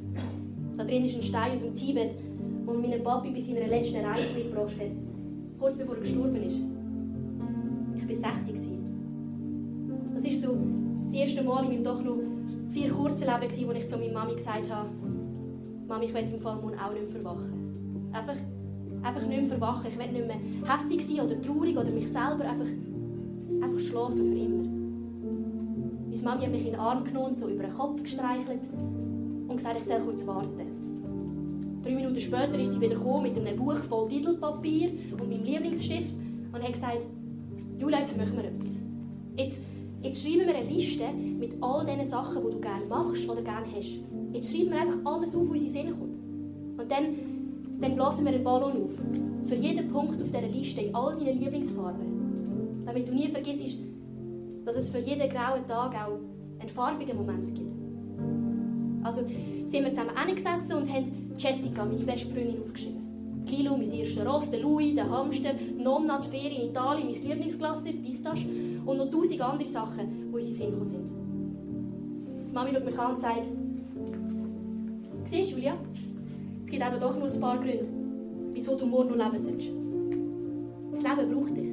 [0.76, 4.34] Da drin ist ein Stein aus dem Tibet, den mein Papi bei seiner letzten Reise
[4.34, 4.90] mitgebracht hat.
[5.58, 6.58] Kurz bevor er gestorben ist.
[7.96, 8.68] Ich war 60.
[10.14, 10.56] Das ist so
[11.04, 12.18] das erste Mal in meinem doch noch
[12.68, 14.88] sehr kurzen Leben, wo ich zu meiner Mami gesagt habe,
[15.88, 18.10] Mami, ich werde im Fall auch nicht mehr verwachen.
[18.12, 18.36] Einfach,
[19.02, 19.86] einfach nicht mehr verwachen.
[19.88, 22.66] Ich werde nicht mehr hässlich sein oder traurig oder mich selber einfach,
[23.62, 24.64] einfach schlafen für immer.
[26.10, 28.68] Meine Mami hat mich in den Arm genommen, so über den Kopf gestreichelt
[29.48, 30.60] und gesagt, ich soll kurz warten.
[31.82, 36.14] Drei Minuten später ist sie wieder mit einem Buch voll Titelpapier und meinem Lieblingsstift
[36.52, 37.06] und hat gesagt,
[37.78, 38.78] Julia, jetzt machen wir etwas.
[39.36, 39.62] Jetzt,
[40.02, 43.66] jetzt schreiben wir eine Liste mit all den Sachen, die du gerne machst oder gerne
[43.76, 43.98] hast.
[44.32, 46.16] Jetzt schreiben wir einfach alles auf, was in Sinn kommt.
[46.78, 47.06] Und dann,
[47.80, 49.48] dann blasen wir einen Ballon auf.
[49.48, 52.84] Für jeden Punkt auf dieser Liste in all deinen Lieblingsfarben.
[52.84, 53.78] Damit du nie vergisst,
[54.64, 56.18] dass es für jeden grauen Tag auch
[56.60, 57.72] einen farbigen Moment gibt.
[59.02, 59.22] Also
[59.66, 63.07] sind wir zusammen hingesessen und haben Jessica, meine beste Freundin, aufgeschrieben.
[63.48, 67.92] Kilo, mein erster Ross, der Louis, der Hamster, Nonna, die Ferien in Italien, mein Lieblingsklasse,
[67.92, 68.46] Pistache
[68.84, 71.10] und noch tausend andere Sachen, die in unseren Sinn sind.
[72.48, 73.46] Die Mami schaut mich an und sagt,
[75.30, 75.76] Siehst du, Julia?
[76.64, 77.86] Es gibt eben doch noch ein paar Gründe,
[78.52, 79.68] wieso du morgen noch leben sollst.
[80.92, 81.68] Das Leben braucht dich.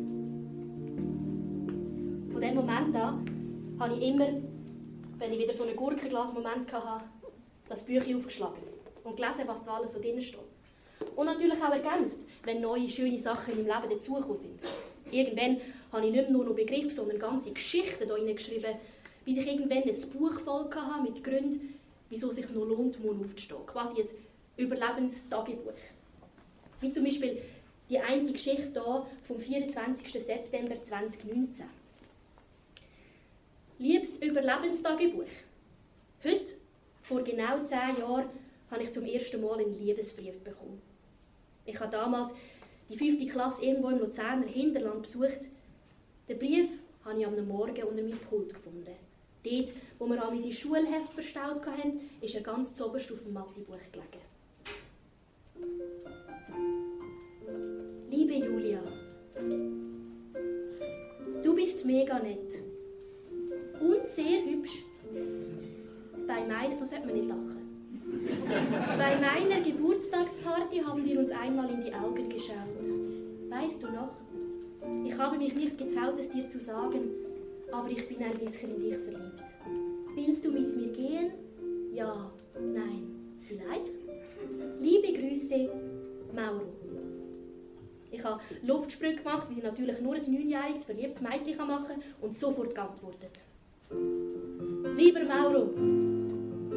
[2.33, 3.25] Von dem Moment an
[3.79, 4.27] habe ich immer,
[5.17, 7.05] wenn ich wieder so einen Gurkenglas-Moment hatte,
[7.67, 8.61] das Büchlein aufgeschlagen
[9.05, 10.54] und gelesen, was da alles so drin steht.
[11.15, 14.59] Und natürlich auch ergänzt, wenn neue, schöne Sachen in meinem Leben dazugekommen sind.
[15.11, 18.75] Irgendwann habe ich nicht nur noch Begriffe, sondern ganze Geschichten hier geschrieben,
[19.23, 23.65] bis ich irgendwann ein Buch voll hatte mit Gründen, wieso sich noch lohnt, morgen aufzustehen.
[23.65, 24.07] Quasi ein
[24.57, 25.73] Überlebenstagebuch.
[26.81, 27.41] Wie zum Beispiel
[27.89, 30.11] die eine Geschichte hier vom 24.
[30.23, 31.65] September 2019.
[34.21, 35.23] Überlebenstagebuch.
[36.23, 36.53] Heute,
[37.03, 38.29] vor genau zehn Jahren,
[38.71, 40.81] habe ich zum ersten Mal einen Liebesbrief bekommen.
[41.65, 42.33] Ich habe damals
[42.89, 45.41] die fünfte Klasse irgendwo im Luzerner Hinterland besucht.
[46.29, 46.69] Den Brief
[47.03, 48.95] habe ich am Morgen unter meinem Pult gefunden.
[49.43, 53.77] Dort, wo wir an unsere Schulheft verstaut hatten, ist er ganz zoberst auf dem Mathebuch
[53.91, 54.25] gelegen.
[58.09, 58.81] Liebe Julia,
[61.43, 62.53] du bist mega nett
[63.79, 64.83] und sehr hübsch.
[66.27, 67.54] Bei meiner, da sollte man nicht lachen.
[68.97, 72.85] Bei meiner Geburtstagsparty haben wir uns einmal in die Augen geschaut.
[73.49, 74.11] Weißt du noch?
[75.03, 77.09] Ich habe mich nicht getraut, es dir zu sagen,
[77.71, 79.43] aber ich bin ein bisschen in dich verliebt.
[80.13, 81.31] Willst du mit mir gehen?
[81.93, 83.07] Ja, nein,
[83.41, 83.91] vielleicht?
[84.79, 85.69] Liebe Grüße,
[86.33, 86.73] Mauro.
[88.11, 92.73] Ich habe Luftsprünge gemacht, wie natürlich nur ein neunjähriges verliebtes Mädchen machen kann und sofort
[92.75, 93.41] geantwortet.
[94.95, 95.69] Lieber Mauro,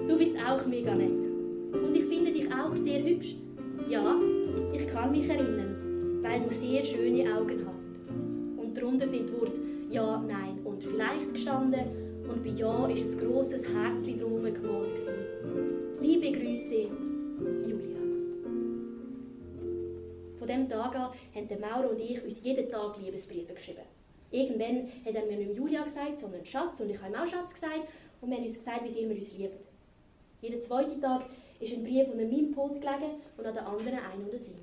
[0.09, 1.27] du bist auch mega nett.
[1.73, 3.37] Und ich finde dich auch sehr hübsch.
[3.89, 4.17] Ja,
[4.73, 7.95] ich kann mich erinnern, weil du sehr schöne Augen hast.
[8.57, 13.63] Und darunter sind Worte Ja, Nein und Vielleicht gestanden und bei Ja ist ein grosses
[13.63, 14.89] Herzchen drum gemalt.
[16.01, 16.89] Liebe Grüße,
[17.67, 18.01] Julia.
[20.39, 23.83] Von diesem Tag an haben Mauro und ich uns jeden Tag Liebesbriefe geschrieben.
[24.31, 27.55] Irgendwann hat er mir nicht Julia gesagt, sondern Schatz und ich habe ihm auch Schatz
[27.55, 27.89] gesagt
[28.21, 29.68] und wir haben uns gesagt, wie sehr wir uns lieben.
[30.41, 31.25] Jeden zweiten Tag
[31.61, 34.55] ist ein Brief unter meinem Pult gelegen und an der anderen ein unter sie.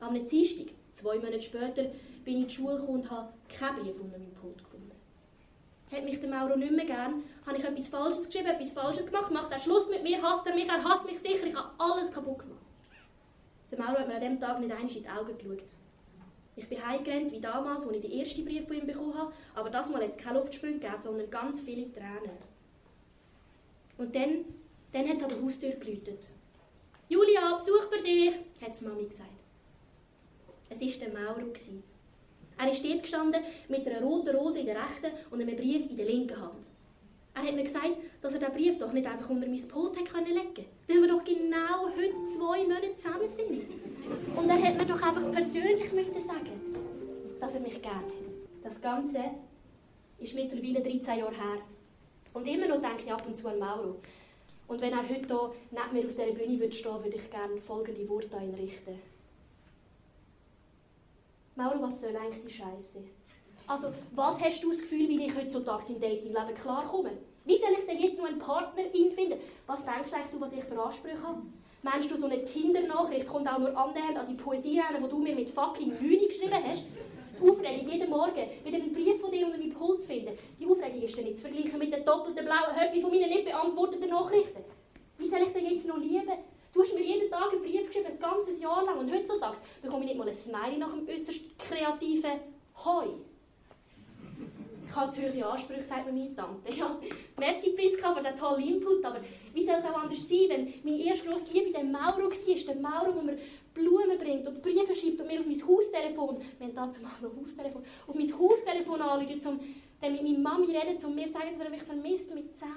[0.00, 1.84] Am Dienstag, zwei Monate später,
[2.24, 4.92] bin ich in die Schule gekommen und habe keinen Brief unter meinem Pult gefunden.
[5.90, 9.32] Hat mich der Mauro nicht mehr gern, habe ich etwas Falsches geschrieben, etwas Falsches gemacht,
[9.32, 12.12] macht er Schluss mit mir, hasst er mich, er hasst mich sicher, ich habe alles
[12.12, 12.58] kaputt gemacht.
[13.72, 15.68] Der Mauro hat mir an diesem Tag nicht einmal in die Augen geschaut.
[16.56, 19.70] Ich bin heimgerannt wie damals, als ich den ersten Brief von ihm bekommen habe, aber
[19.70, 22.47] das Mal jetzt keine Luftsprünge gegeben, sondern ganz viele Tränen.
[23.98, 24.44] Und dann
[24.92, 26.28] dann hat es an der Haustür geläutet.
[27.08, 29.28] Julia, Besuch für dich, hat die Mami gesagt.
[30.70, 31.52] Es war der Mauro.
[32.58, 35.96] Er ist dort gestanden mit einer roten Rose in der rechten und einem Brief in
[35.96, 36.68] der linken Hand.
[37.34, 40.08] Er hat mir gesagt, dass er den Brief doch nicht einfach unter mein Pult legen
[40.10, 43.62] konnte, weil wir doch genau heute zwei Monate zusammen sind.
[44.34, 46.50] Und er hat mir doch einfach persönlich müssen sagen,
[47.38, 48.64] dass er mich gerne hat.
[48.64, 49.20] Das Ganze
[50.18, 51.62] ist mittlerweile 13 Jahre her.
[52.38, 53.96] Und immer noch denke ich ab und zu an Mauro.
[54.68, 57.60] Und wenn er heute hier neben mir auf dieser Bühne würde stehen würde, ich gerne
[57.60, 59.00] folgende Worte an ihn richten.
[61.56, 63.02] Mauro, was soll eigentlich die Scheiße?
[63.66, 67.10] Also, was hast du das Gefühl, wie ich heutzutage im Datingleben klarkomme?
[67.44, 69.40] Wie soll ich denn jetzt noch einen Partnerin finden?
[69.66, 71.42] Was denkst du, was ich für Ansprüche habe?
[71.82, 75.18] Meinst du, so eine Tinder-Nachricht kommt auch nur annähernd an die Poesie an, die du
[75.18, 76.84] mir mit fucking Lüne geschrieben hast?
[77.38, 81.02] Die Aufregung jeden Morgen, wieder einen Brief von dir unter meinem Puls finden, die Aufregung
[81.02, 84.64] ist dann nicht zu vergleichen mit den doppelten blauen Höppi von meinen nicht beantworteten Nachrichten.
[85.18, 86.26] Wie soll ich denn jetzt noch lieben?
[86.72, 90.04] Du hast mir jeden Tag einen Brief geschrieben, ein ganzes Jahr lang, und heutzutage bekomme
[90.04, 92.40] ich nicht mal ein Smiley nach dem äußerst kreativen
[92.84, 93.06] Hoi.
[94.88, 96.72] Ich habe zu hohe Ansprüche, sagt mir meine Tante.
[96.72, 96.98] Ja,
[97.38, 99.20] merci Priska für den tollen Input, aber
[99.58, 102.76] wie soll es auch anders sein, wenn meine erste grosse Liebe der Mauro war, der
[102.76, 103.38] Mauro, der mir
[103.74, 107.82] Blumen bringt und Briefe schreibt und mir auf mein Haustelefon, wir haben damals noch Haustelefon,
[108.06, 109.60] auf mein Haustelefon anruft, um
[110.00, 112.72] dann mit meiner Mami reden, um mir zu sagen, dass er mich vermisst mit Zähne.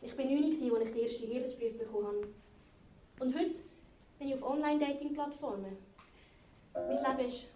[0.00, 2.28] Ich war 9, als ich den ersten Liebesbrief bekommen habe.
[3.20, 3.58] Und heute
[4.18, 5.76] bin ich auf Online-Dating-Plattformen.
[6.74, 7.46] Mein Leben ist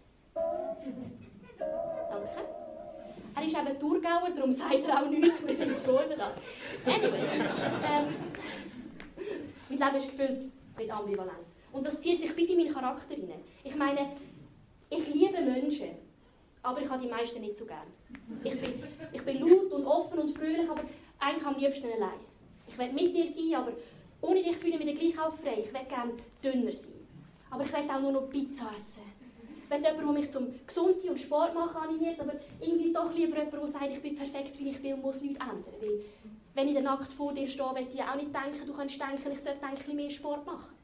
[2.11, 2.68] Danke.
[3.39, 5.47] Er ist eben Thurgauer, darum sagt er auch nichts.
[5.47, 6.35] Wir sind froh über das.
[6.85, 7.21] Anyway.
[7.21, 8.15] Ähm,
[9.69, 10.43] mein Leben ist gefüllt
[10.77, 11.57] mit Ambivalenz.
[11.73, 13.41] Und das zieht sich bis in meinen Charakter hinein.
[13.63, 14.11] Ich meine,
[14.91, 15.91] ich liebe Menschen,
[16.65, 17.87] aber ich habe die meisten nicht so gern.
[18.43, 20.83] Ich bin, ich bin laut und offen und fröhlich, aber
[21.21, 22.21] eigentlich am liebsten allein.
[22.67, 23.73] Ich will mit dir sein, aber
[24.21, 25.59] ohne dich fühle ich mich gleich auch frei.
[25.63, 27.07] Ich will gerne dünner sein.
[27.51, 29.08] Aber ich will auch nur noch Pizza essen
[29.69, 33.53] wenn jemand, der mich zum Gesundsein und Sport machen animiert, aber irgendwie doch lieber jemand,
[33.53, 35.75] der sagt, ich bin perfekt, wie ich bin und muss nichts ändern.
[35.81, 36.01] Weil,
[36.55, 39.33] wenn ich dann nackt vor dir stehe, will ich auch nicht denken, du kannst denken,
[39.33, 40.75] ich sollte ein mehr Sport machen.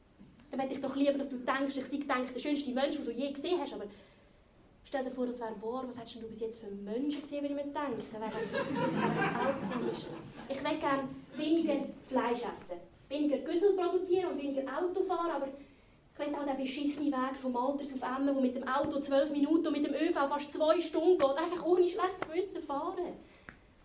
[0.51, 3.05] Dann will ich doch lieber, dass du denkst, ich sei denke, der schönste Mensch, den
[3.05, 3.85] du je gesehen hast, aber
[4.85, 7.55] stell dir vor, das wäre wahr, was hättest du bis jetzt für Menschen gesehen, würde
[7.55, 8.03] ich mir denken?
[8.11, 10.05] Wäre auch komisch.
[10.47, 15.47] Ich will gerne weniger Fleisch essen, weniger Güssel produzieren und weniger Auto fahren, aber
[16.17, 19.31] ich will auch den beschissenen Weg vom Alters auf Emmen, wo mit dem Auto zwölf
[19.31, 23.17] Minuten und mit dem ÖV fast zwei Stunden geht, einfach ohne schlechtes Wissen fahren.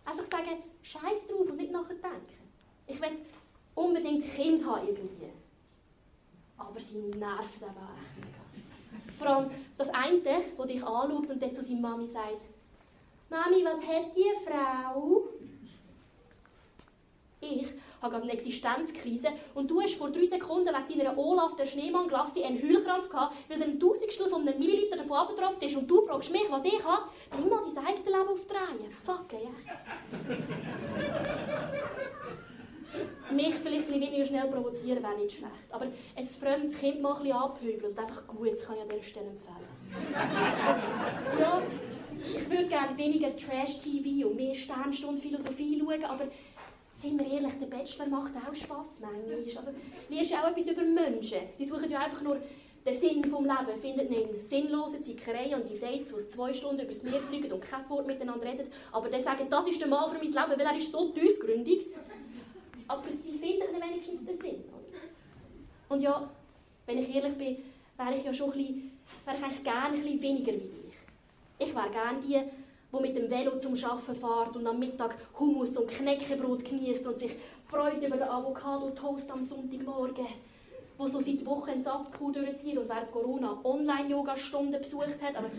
[0.05, 2.49] Einfach sagen, Scheiß drauf und nicht nachher denken.
[2.87, 3.09] Ich will
[3.75, 5.31] unbedingt Kind haben irgendwie.
[6.57, 9.17] Aber sie nervt eben auch echt mega.
[9.17, 10.21] Vor allem das eine,
[10.57, 12.41] das dich anschaut und dann zu seiner Mami sagt,
[13.29, 15.23] Mami, was hat die Frau?
[17.41, 21.65] Ich habe gerade eine Existenzkrise und du hast vor drei Sekunden wegen deiner Olaf der
[21.65, 25.89] Schneemann-Glasse einen Heulkrampf gehabt, weil dir ein Tausendstel von einem Milliliter davon abgetropft ist und
[25.89, 27.03] du fragst mich, was ich habe.
[27.29, 28.89] Bring mal dein eigenes Leben auf die Reihe.
[28.89, 29.49] Fuck, ja.
[33.31, 35.71] mich vielleicht ein bisschen schnell provozieren wäre nicht schlecht.
[35.71, 38.89] Aber ein fremdes Kind mal ein bisschen abhübeln und einfach gut, das kann ich an
[38.89, 39.67] dieser Stelle empfehlen.
[41.39, 41.61] ja,
[42.35, 46.25] ich würde gerne weniger Trash-TV und mehr Sternstunden Philosophie schauen, aber
[47.01, 49.37] sind wir ehrlich, der Bachelor macht auch Spass manchmal.
[49.37, 49.71] Also,
[50.09, 51.39] ja auch etwas über Menschen.
[51.57, 52.37] Die suchen ja einfach nur
[52.85, 57.03] den Sinn des Lebens, finden nicht sinnlose Zickereien und die Dates, die zwei Stunden übers
[57.03, 60.15] Meer fliegen und kein Wort miteinander reden, aber dann sagen, das ist der Mann für
[60.15, 61.87] mein Leben, weil er ist so tiefgründig.
[62.87, 64.63] Aber sie finden wenigstens den Sinn.
[64.69, 64.99] Oder?
[65.89, 66.29] Und ja,
[66.85, 67.57] wenn ich ehrlich bin,
[67.97, 68.91] wäre ich ja schon ein bisschen,
[69.25, 71.67] wäre ich eigentlich gerne ein bisschen weniger wie ich.
[71.67, 72.41] Ich wäre gerne die,
[72.91, 77.19] wo mit dem Velo zum Arbeiten fährt und am Mittag Hummus und Knäckebrot genießt und
[77.19, 77.35] sich
[77.67, 80.27] freut über den Avocado-Toast am Sonntagmorgen,
[80.97, 85.37] wo so seit Wochen eine Saftkur durchzieht und während Corona Online-Yoga-Stunden besucht hat.
[85.37, 85.49] Aber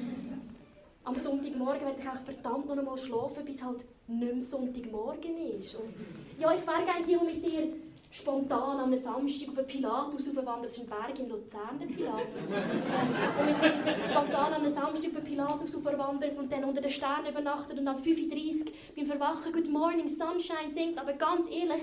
[1.04, 5.74] am Sonntagmorgen möchte ich auch verdammt noch einmal schlafen, bis halt nicht mehr Sonntagmorgen ist.
[5.74, 5.92] Und
[6.38, 7.68] ja, ich wäre gerne die, die mit dir
[8.12, 10.62] spontan am Samstag auf einen Pilatus aufwandern.
[10.62, 12.44] Das ist ein Berg in Luzern, der Pilatus.
[13.40, 17.28] und mit mir spontan am Samstag auf einen Pilatus aufwandert und dann unter den Sternen
[17.28, 20.98] übernachtet und am 5.30 Uhr beim Verwachen Good Morning Sunshine singt.
[20.98, 21.82] Aber ganz ehrlich,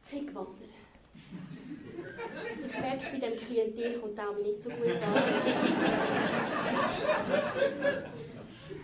[0.00, 0.70] fick wandern.
[2.64, 5.24] Ich merke, bei diesem Klientel kommt auch nicht so gut an.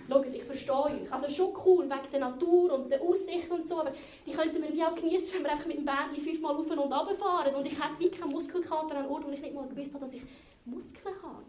[0.09, 1.13] Schaut, ich verstehe euch.
[1.13, 3.93] Also schon cool, wegen der Natur und der Aussicht und so, aber
[4.27, 6.79] die könnten wir wie auch genießen, wenn wir einfach mit dem Bändchen fünfmal auf und
[6.79, 7.55] runter fahren.
[7.55, 10.15] Und ich hätte wie keinen Muskelkater an Ort, wo ich nicht mal gewusst habe, dass
[10.15, 10.23] ich
[10.65, 11.43] Muskeln habe.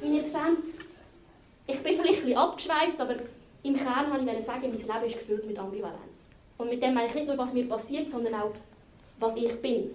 [0.00, 0.62] Wie ihr seht,
[1.66, 3.16] ich bin vielleicht ein bisschen abgeschweift, aber
[3.62, 6.26] im Kern wollte ich sagen, mein Leben ist gefüllt mit Ambivalenz.
[6.58, 8.52] Und mit dem meine ich nicht nur, was mir passiert, sondern auch,
[9.18, 9.90] was ich bin.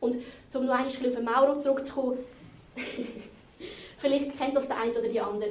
[0.00, 0.16] Und
[0.54, 2.18] um noch einmal auf den Mauro zurückzukommen,
[3.96, 5.50] vielleicht kennt das der eine oder die andere.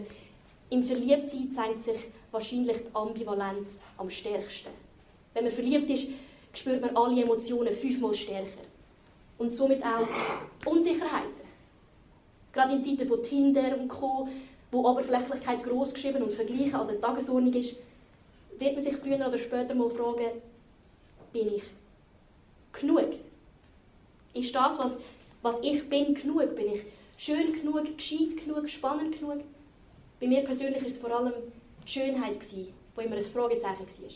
[0.69, 1.97] Im Verliebtsein zeigt sich
[2.31, 4.69] wahrscheinlich die Ambivalenz am stärksten.
[5.33, 6.09] Wenn man verliebt ist,
[6.53, 8.65] spürt man alle Emotionen fünfmal stärker.
[9.37, 10.07] Und somit auch
[10.65, 11.47] Unsicherheiten.
[12.51, 14.27] Gerade in Zeiten von Tinder und Co.,
[14.71, 17.75] wo Oberflächlichkeit groß geschrieben und Vergleichen an der Tagesordnung ist,
[18.59, 20.41] wird man sich früher oder später mal fragen,
[21.31, 21.63] bin ich
[22.73, 23.13] genug?
[24.33, 24.97] Ist das, was,
[25.41, 26.55] was ich bin, genug?
[26.55, 26.83] Bin ich
[27.15, 29.43] schön genug, gescheit genug, spannend genug?
[30.19, 31.33] Bei mir persönlich war es vor allem
[31.85, 34.09] die Schönheit, die immer ein Fragezeichen war.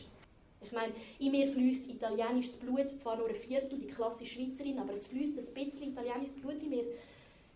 [0.64, 4.94] Ich meine, in mir fließt italienisches Blut, zwar nur ein Viertel, die klassische Schweizerin, aber
[4.94, 6.84] es fließt ein bisschen italienisches Blut in mir.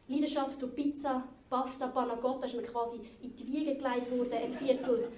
[0.08, 4.54] Leidenschaft zu Pizza, Pasta, Panna Cotta ist mir quasi in die Wiege gelegt worden, ein
[4.54, 5.10] Viertel.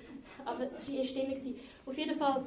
[0.45, 1.37] Aber sie war stimmig.
[1.85, 2.45] Auf jeden Fall,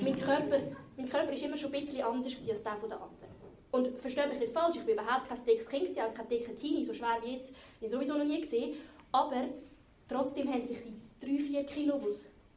[0.00, 0.60] mein Körper,
[0.96, 3.08] mein Körper immer schon ein bisschen anders als der der anderen.
[3.70, 6.82] Und versteht mich nicht falsch, ich bin überhaupt kein dickes Kind, auch kein dicker Teenie,
[6.82, 8.74] so schwer wie jetzt, ich sowieso noch nie gesehen.
[9.12, 9.44] Aber
[10.08, 12.08] Trotzdem haben sich die 3-4 Kilo, die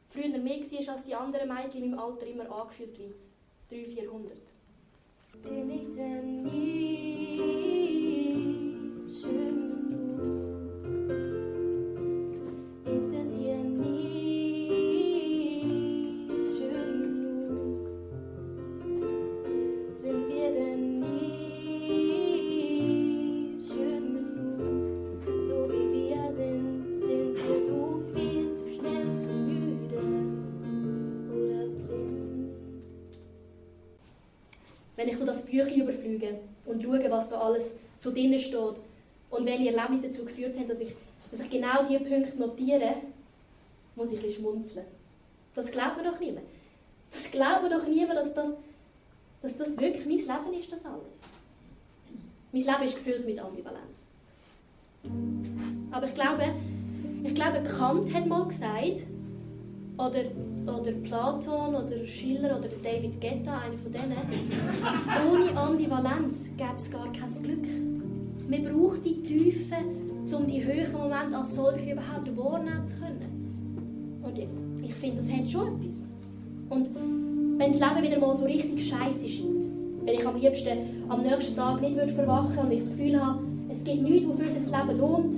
[0.08, 3.12] früher mehr war als die anderen Mädchen in meinem Alter, immer angefühlt wie
[3.68, 4.32] 300, 400.
[5.42, 7.38] Bin ich denn nie
[9.06, 10.32] schön genug?
[12.86, 14.21] Ist es hier nie
[35.22, 38.76] so das Büchlein überflüge und schaue, was da alles so drin steht
[39.30, 40.92] und welche Erlebnisse dazu geführt haben, dass ich,
[41.30, 42.96] dass ich genau diese Punkte notiere,
[43.94, 44.86] muss ich ein schmunzeln.
[45.54, 46.46] Das glaubt mir doch niemand.
[47.10, 48.54] Das glaubt mir doch niemand, dass das,
[49.42, 51.20] dass das wirklich mein Leben ist, das alles.
[52.52, 54.06] Mein Leben ist gefüllt mit Ambivalenz.
[55.90, 56.54] Aber ich glaube,
[57.22, 59.02] ich glaube, Kant hat mal gesagt,
[59.98, 60.24] oder,
[60.66, 64.16] oder Platon oder Schiller oder David Guetta, einer von denen.
[65.30, 67.66] Ohne Ambivalenz gäbe es gar kein Glück.
[68.48, 69.76] Man braucht die Tiefe,
[70.36, 74.20] um die höheren Momente als solche überhaupt wahrnehmen zu können.
[74.22, 74.38] Und
[74.84, 75.94] ich, finde, das hat schon etwas.
[76.70, 76.90] Und
[77.58, 79.64] wenn das Leben wieder mal so richtig scheiße scheint,
[80.04, 83.40] wenn ich am liebsten am nächsten Tag nicht würde verwachen und ich das Gefühl habe,
[83.68, 85.34] es gibt nichts, wofür sich das Leben lohnt,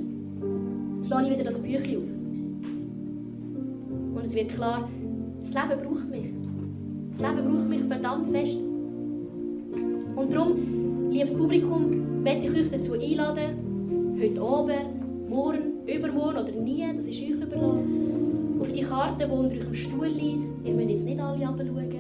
[1.07, 2.15] schlage ich wieder das Büchlein auf
[4.25, 4.89] und es wird klar,
[5.45, 6.31] das Leben braucht mich.
[7.13, 8.59] Das Leben braucht mich verdammt fest.
[10.17, 16.85] Und darum, liebes Publikum, möchte ich euch dazu einladen, heute Abend, morgen, übermorgen oder nie,
[16.97, 21.05] das ist euch überlassen, auf die Karte die unter eurem Stuhl liegt, ihr müsst jetzt
[21.05, 21.91] nicht alle runterschauen.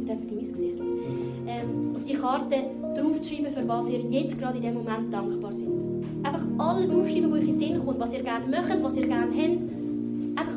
[0.00, 0.80] Ihr dürft in mein Gesicht.
[1.46, 2.56] Ähm, auf die Karte
[2.94, 5.68] draufzuschreiben, für was ihr jetzt gerade in diesem Moment dankbar seid.
[6.22, 9.06] Einfach alles aufschreiben, was euch in den Sinn kommt, was ihr gerne möchtet, was ihr
[9.06, 9.69] gerne habt.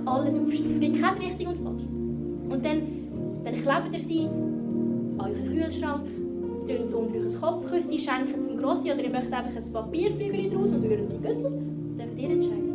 [0.05, 0.71] Alles aufschreiben.
[0.71, 1.83] Es gibt kein richtig und falsch.
[2.49, 2.81] Und dann,
[3.43, 4.27] dann klebt ihr sie
[5.17, 6.05] an euren Kühlschrank,
[6.67, 10.49] tun es unter euer Kopfkissen, schenken es dem Grossi oder ihr möchtet einfach ein Papierflügel
[10.49, 11.51] draus und rühren sie Güssel.
[11.89, 12.73] Das dürft ihr entscheiden.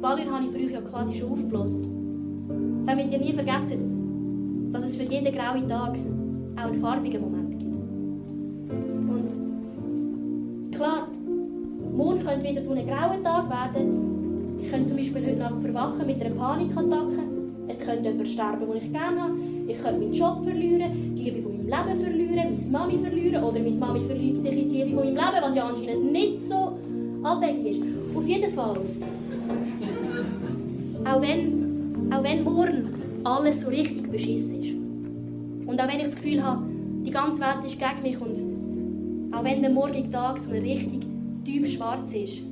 [0.00, 2.84] Die habe ich für euch ja quasi schon aufgeblasen.
[2.86, 3.74] Damit ihr nie vergesst,
[4.72, 5.96] dass es für jeden grauen Tag
[6.56, 7.76] auch einen farbigen Moment gibt.
[9.10, 11.08] Und klar,
[11.94, 14.19] morgen könnte wieder so ein grauer Tag werden.
[14.62, 17.22] Ich könnte zum Beispiel heute Nacht verwachen mit einer Panikattacke.
[17.68, 19.32] Es könnte jemand sterben, den ich gerne habe.
[19.68, 23.58] Ich könnte meinen Job verlieren, die Liebe von meinem Leben verlieren, meine Mami verlieren oder
[23.60, 26.78] meine Mami verliebt sich in die Liebe von meinem Leben, was ja anscheinend nicht so
[27.22, 27.82] abwegig ist.
[28.14, 28.76] Auf jeden Fall.
[31.04, 32.88] Auch wenn, auch wenn morgen
[33.24, 35.68] alles so richtig beschissen ist.
[35.68, 36.62] Und auch wenn ich das Gefühl habe,
[37.04, 41.00] die ganze Welt ist gegen mich und auch wenn der morgige Tag so richtig
[41.44, 42.42] tief schwarz ist,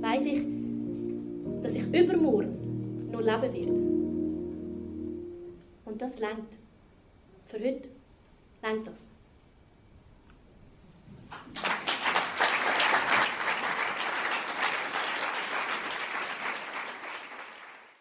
[0.00, 0.41] weiß ich,
[1.92, 3.72] übermorgen noch leben werde.
[5.84, 6.58] Und das lenkt.
[7.44, 7.88] Für heute
[8.62, 9.08] lenkt das.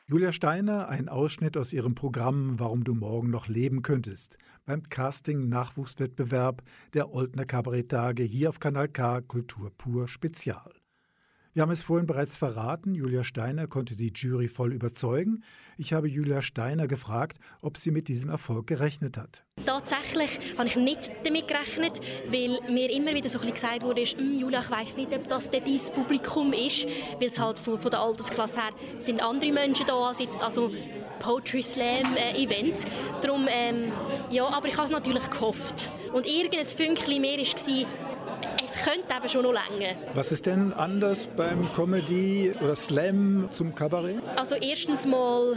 [0.07, 6.63] Julia Steiner, ein Ausschnitt aus ihrem Programm Warum du morgen noch leben könntest beim Casting-Nachwuchswettbewerb
[6.93, 10.80] der Oldner Kabaretttage hier auf Kanal K Kultur pur Spezial.
[11.53, 15.43] Wir haben es vorhin bereits verraten, Julia Steiner konnte die Jury voll überzeugen.
[15.77, 19.43] Ich habe Julia Steiner gefragt, ob sie mit diesem Erfolg gerechnet hat.
[19.65, 21.99] Tatsächlich habe ich nicht damit gerechnet,
[22.29, 25.27] weil mir immer wieder so ein bisschen gesagt wurde, hm, Julia, ich weiß nicht, ob
[25.27, 26.87] das dein Publikum ist,
[27.19, 30.71] weil es halt von, von der Altersklasse her sind andere Menschen da als also
[31.19, 32.85] Poetry Slam äh, Event.
[33.21, 33.91] Darum, ähm,
[34.29, 35.91] ja, aber ich habe es natürlich gehofft.
[36.13, 38.10] Und irgendein Fünkchen mehr war,
[38.73, 39.95] es könnte eben schon noch länger.
[40.13, 44.21] Was ist denn anders beim Comedy oder Slam zum Kabarett?
[44.35, 45.55] Also erstens mal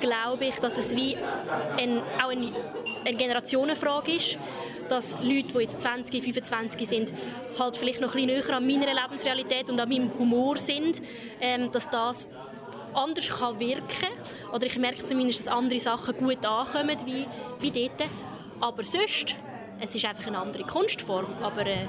[0.00, 1.16] glaube ich, dass es wie
[1.76, 2.52] ein, auch eine,
[3.04, 4.38] eine Generationenfrage ist,
[4.88, 7.12] dass Leute, die jetzt 20, 25 sind,
[7.58, 11.02] halt vielleicht noch ein bisschen näher an meiner Lebensrealität und an meinem Humor sind,
[11.40, 12.28] ähm, dass das
[12.92, 14.08] anders kann wirken
[14.52, 17.26] oder ich merke zumindest, dass andere Sachen gut ankommen wie,
[17.60, 18.08] wie dort.
[18.60, 19.34] Aber sonst,
[19.80, 21.88] es ist einfach eine andere Kunstform, aber äh,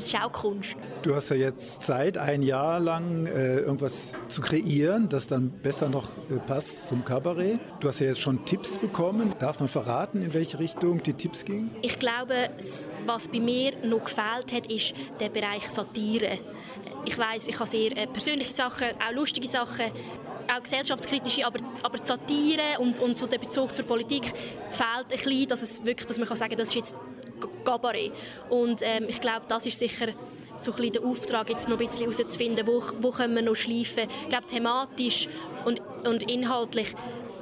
[0.00, 0.76] es ist auch Kunst.
[1.02, 5.88] Du hast ja jetzt Zeit, ein Jahr lang äh, irgendwas zu kreieren, das dann besser
[5.88, 7.60] noch äh, passt zum Kabarett.
[7.80, 9.34] Du hast ja jetzt schon Tipps bekommen.
[9.38, 11.70] Darf man verraten, in welche Richtung die Tipps gingen?
[11.82, 12.50] Ich glaube,
[13.06, 16.38] was bei mir noch gefehlt hat, ist der Bereich Satire.
[17.04, 19.86] Ich weiß, ich habe sehr äh, persönliche Sachen, auch lustige Sachen,
[20.54, 24.32] auch gesellschaftskritische, aber, aber die Satire und, und so der Bezug zur Politik
[24.70, 26.96] fehlt ein bisschen, dass, es wirklich, dass man kann sagen kann, das ist jetzt
[27.64, 28.12] Kabarett.
[28.48, 30.08] Und ähm, ich glaube, das ist sicher
[30.56, 34.04] so ein der Auftrag, jetzt noch ein bisschen herauszufinden, wo, wo können wir noch schleifen.
[34.22, 35.28] Ich glaube, thematisch
[35.64, 36.94] und, und inhaltlich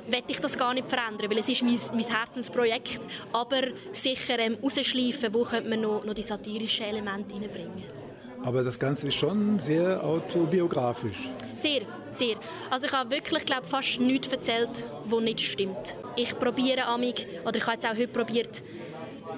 [0.07, 3.01] werde ich das gar nicht verändern, weil es ist mein, mein Herzensprojekt.
[3.33, 7.85] Aber sicher ähm, rausschleifen, wo könnte man noch, noch die satirischen Elemente reinbringen.
[8.45, 11.29] Aber das Ganze ist schon sehr autobiografisch.
[11.57, 12.37] Sehr, sehr.
[12.71, 15.97] Also ich habe wirklich, glaube fast nichts erzählt, was nicht stimmt.
[16.17, 18.63] Ich probiere amig, oder ich habe jetzt auch heute probiert,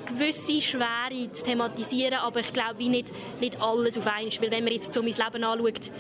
[0.07, 4.33] gewisse Schwere zu thematisieren, aber ich glaube, wie nicht, nicht alles auf einmal.
[4.41, 5.91] Weil wenn man jetzt so mein Leben anschaut,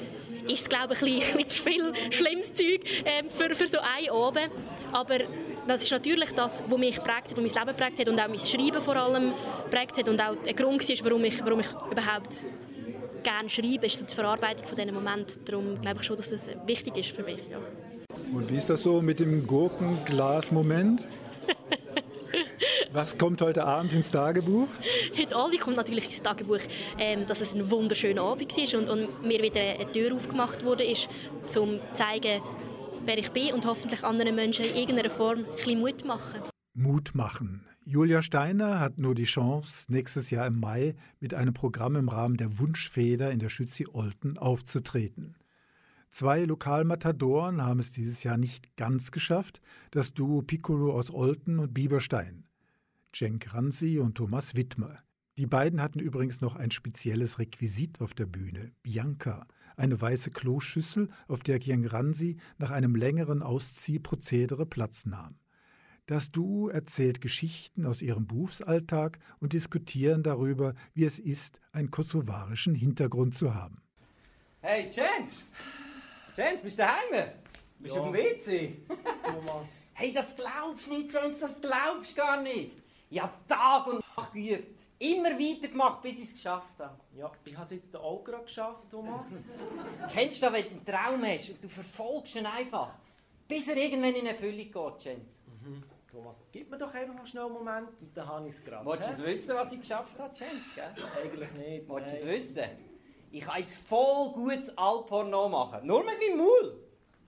[0.49, 4.11] ist es, glaube ich, ein bisschen zu viel schlimmes Zeug äh, für, für so einen
[4.11, 4.51] Abend.
[4.93, 5.18] Aber
[5.66, 8.28] das ist natürlich das, was mich prägt hat, was mein Leben prägt hat und auch
[8.28, 9.32] mein Schreiben vor allem
[9.70, 12.45] prägt hat und auch ein Grund war, warum ich, warum ich überhaupt
[13.22, 15.45] gerne schreibe, ist die Verarbeitung von diesen Momenten.
[15.45, 17.38] Darum glaube ich schon, dass das wichtig ist für mich.
[17.51, 17.59] Ja.
[18.34, 21.07] Und wie ist das so mit dem Gurkenglas-Moment?
[22.93, 24.69] Was kommt heute Abend ins Tagebuch?
[25.17, 26.61] Heute Abend kommt natürlich ins Tagebuch,
[26.99, 30.85] ähm, dass es ein wunderschöner Abend war und, und mir wieder eine Tür aufgemacht wurde,
[30.85, 31.09] ist,
[31.57, 32.43] um zu zeigen,
[33.05, 36.43] wer ich bin und hoffentlich anderen Menschen in irgendeiner Form ein bisschen Mut machen.
[36.75, 37.67] Mut machen.
[37.85, 42.37] Julia Steiner hat nur die Chance, nächstes Jahr im Mai mit einem Programm im Rahmen
[42.37, 45.35] der Wunschfeder in der Schützi Olten aufzutreten.
[46.11, 49.61] Zwei Lokalmatadoren haben es dieses Jahr nicht ganz geschafft,
[49.93, 52.45] das Duo Piccolo aus Olten und Bieberstein.
[53.13, 54.99] Cenk Ransi und Thomas Wittmer.
[55.37, 59.47] Die beiden hatten übrigens noch ein spezielles Requisit auf der Bühne, Bianca,
[59.77, 61.61] eine weiße Kloschüssel, auf der
[61.93, 65.39] Ransi nach einem längeren Ausziehprozedere Platz nahm.
[66.07, 72.75] Das Duo erzählt Geschichten aus ihrem Berufsalltag und diskutieren darüber, wie es ist, einen kosovarischen
[72.75, 73.81] Hintergrund zu haben.
[74.61, 75.45] Hey, Jens!
[76.37, 77.31] Jens, bist du daheim?
[77.79, 78.77] Bist du auf dem WC?
[79.25, 79.69] Thomas.
[79.93, 82.73] Hey, das glaubst du nicht, Jens, das glaubst du gar nicht.
[83.11, 84.81] Ja, Tag und Nacht geübt.
[85.01, 86.97] Immer weitergemacht, bis ich es geschafft habe.
[87.17, 89.31] Ja, ich habe es jetzt auch gerade geschafft, Thomas.
[90.13, 92.93] Kennst du das, wenn du einen Traum hast und du verfolgst ihn einfach,
[93.49, 95.39] bis er irgendwann in Erfüllung geht, Jens?
[96.11, 98.85] Thomas, gib mir doch einfach noch schnell einen Moment und dann habe ich es gerade.
[98.85, 100.75] Willst du es wissen, was ich geschafft habe, Jens?
[100.75, 100.95] Gell?
[101.23, 101.89] Eigentlich nicht.
[101.89, 102.65] Willst du es wissen?
[103.33, 105.87] Ich kann jetzt voll gutes Alporno machen.
[105.87, 106.81] Nur mit meinem Maul.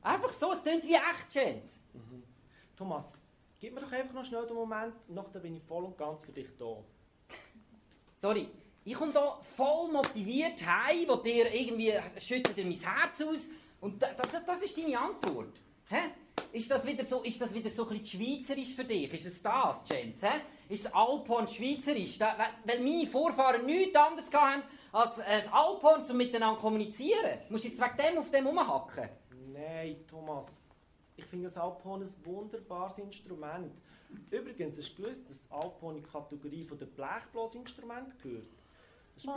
[0.02, 1.80] Einfach so, es klingt wie echt, Jens.
[2.76, 3.14] Thomas,
[3.62, 6.32] gib mir doch einfach noch schnell den Moment nachher bin ich voll und ganz für
[6.32, 6.76] dich da.
[8.16, 8.48] Sorry,
[8.84, 13.50] ich komme hier voll motiviert heim, wo dir irgendwie schüttet dir mein Herz aus.
[13.80, 15.60] Und da- das, das ist deine Antwort.
[15.88, 16.10] Hä?
[16.52, 19.12] Ist das wieder so, ist das wieder so ein bisschen schweizerisch für dich?
[19.12, 20.22] Ist es das, Jens?
[20.22, 20.40] Hä?
[20.68, 22.18] Ist das Alphorn schweizerisch?
[22.18, 27.38] Da, weil meine Vorfahren nichts anderes hatten als ein Alphorn, um miteinander zu kommunizieren.
[27.48, 29.08] Musst du jetzt wegen dem auf dem rumhacken?
[29.52, 30.66] Nein, Thomas.
[31.16, 33.72] Ich finde das Alphorn ein wunderbares Instrument.
[34.30, 38.46] Übrigens, hast du gewusst, dass das Alphorn in die Kategorie der Blechblasinstrumente gehört?
[39.16, 39.36] Es spielt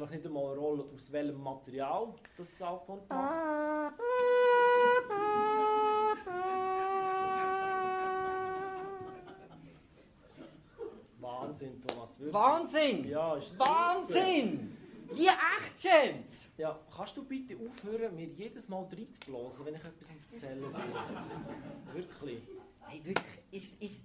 [0.00, 4.00] nämlich nicht einmal eine Rolle, aus welchem Material das Alphorn macht.
[11.20, 12.18] Wahnsinn, Thomas.
[12.18, 12.34] Wirklich.
[12.34, 13.08] Wahnsinn!
[13.08, 13.64] Ja, ist super.
[13.64, 14.76] Wahnsinn!
[15.12, 16.52] Wie echt, Jens!
[16.56, 20.72] Ja, kannst du bitte aufhören, mir jedes Mal reinzublasen, wenn ich etwas erzählen will?
[21.94, 22.42] Wirklich.
[22.86, 24.04] Hey, wirklich, ist, ist,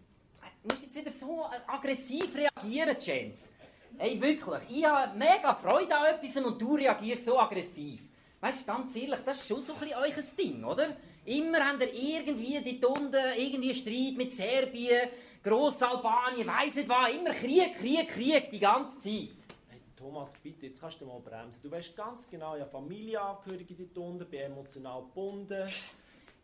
[0.62, 3.54] du musst jetzt wieder so aggressiv reagieren, Jens.
[3.98, 8.02] Hey, wirklich, ich habe mega Freude an etwas und du reagierst so aggressiv.
[8.42, 10.98] Weißt du, ganz ehrlich, das ist schon so ein bisschen euch Ding, oder?
[11.24, 15.10] Immer habt ihr irgendwie dort unten irgendwie Streit mit Serbien,
[15.42, 19.30] Grossalbanien, weiss nicht was, immer Krieg, Krieg, Krieg, die ganze Zeit.
[19.70, 21.62] Hey, Thomas, bitte, jetzt kannst du mal bremsen.
[21.64, 25.70] Du weißt ganz genau, habe Familienangehörige dort unten, bin emotional gebunden.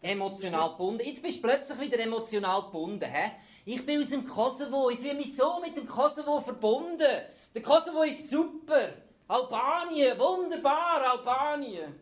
[0.01, 1.03] Emotional gebunden.
[1.05, 3.31] Jetzt bist du plötzlich wieder emotional gebunden, hä?
[3.65, 7.05] Ich bin aus dem Kosovo, ich fühle mich so mit dem Kosovo verbunden.
[7.53, 8.93] Der Kosovo ist super.
[9.27, 11.93] Albanien, wunderbar, Albanien.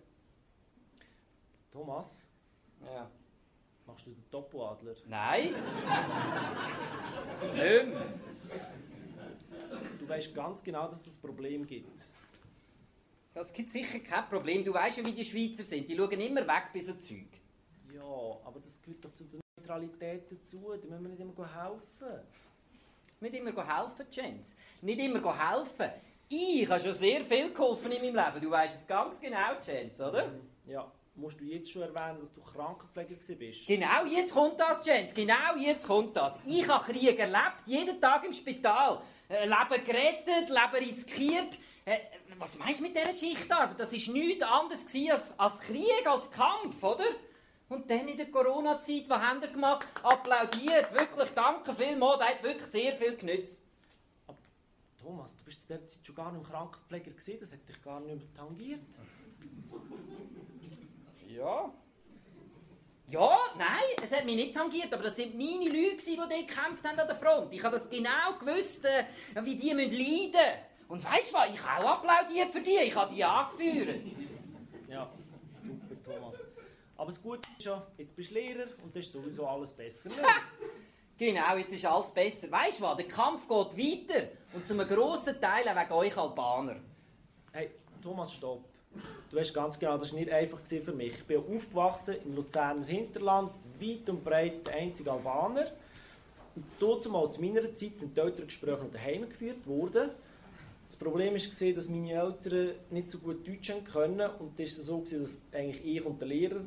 [1.71, 2.23] Thomas,
[2.83, 3.09] Ja.
[3.85, 4.95] machst du den Topoadler?
[5.07, 5.53] Nein.
[7.53, 8.05] Nicht mehr.
[9.99, 12.01] Du weißt ganz genau, dass es das Problem gibt.
[13.33, 14.65] Das gibt sicher kein Problem.
[14.65, 15.87] Du weißt ja, wie die Schweizer sind.
[15.87, 17.27] Die schauen immer weg bei so Zeug.
[17.93, 18.01] Ja,
[18.43, 20.71] aber das gehört doch zu der Neutralität dazu.
[20.81, 22.21] Da müssen wir nicht immer helfen.
[23.21, 24.55] Nicht immer helfen, Jens.
[24.81, 25.91] Nicht immer helfen.
[26.29, 28.41] Ich habe schon sehr viel geholfen in meinem Leben.
[28.41, 30.31] Du weißt es ganz genau, Jens, oder?
[30.65, 33.67] Ja, musst du jetzt schon erwähnen, dass du Krankenpfleger bist?
[33.67, 35.13] Genau jetzt kommt das, Jens.
[35.13, 36.39] Genau jetzt kommt das.
[36.45, 39.01] Ich habe Krieg erlebt, jeden Tag im Spital.
[39.27, 41.57] Äh, Leben gerettet, Leben riskiert.
[41.83, 41.97] Äh,
[42.37, 43.77] was meinst du mit dieser Schichtarbeit?
[43.79, 47.03] Das war nichts anderes als Krieg, als Kampf, oder?
[47.69, 49.87] Und dann in der Corona-Zeit, was haben wir gemacht?
[50.01, 53.67] Applaudiert, wirklich, danke vielmals, das hat wirklich sehr viel genützt.
[54.99, 57.81] Thomas, du bist zu dieser Zeit schon gar nicht im Krankenpfleger gesehen, das hat dich
[57.83, 58.81] gar nicht mehr tangiert.
[61.27, 61.71] Ja.
[63.07, 66.29] Ja, nein, es hat mich nicht tangiert, aber das sind meine Leute, gewesen, die dort
[66.29, 67.53] gekämpft haben an der Front.
[67.53, 69.05] Ich habe das genau gewusst, äh,
[69.43, 70.33] wie die leiden müssen.
[70.89, 74.01] Und weißt du was, ich habe auch applaudiert für die, ich habe die angeführt.
[74.87, 75.09] Ja.
[76.99, 80.09] Aber das Gute ist ja, jetzt bist du Lehrer und das ist sowieso alles besser.
[81.17, 82.51] Genau, jetzt ist alles besser.
[82.51, 84.27] Weißt du was, der Kampf geht weiter.
[84.53, 86.75] Und zum grossen Teil auch wegen euch Albaner.
[87.53, 87.69] Hey,
[88.03, 88.65] Thomas, stopp.
[89.31, 91.13] Du weißt ganz genau, das war nicht einfach für mich.
[91.13, 95.71] Ich bin aufgewachsen im Luzerner Hinterland, weit und breit der einzige Albaner.
[96.53, 100.09] Und dort zu meiner Zeit sind die Elterngespräche noch daheim geführt worden.
[100.89, 104.29] Das Problem war, dass meine Eltern nicht so gut Deutsch können.
[104.39, 106.61] Und das war so, dass eigentlich ich und der Lehrer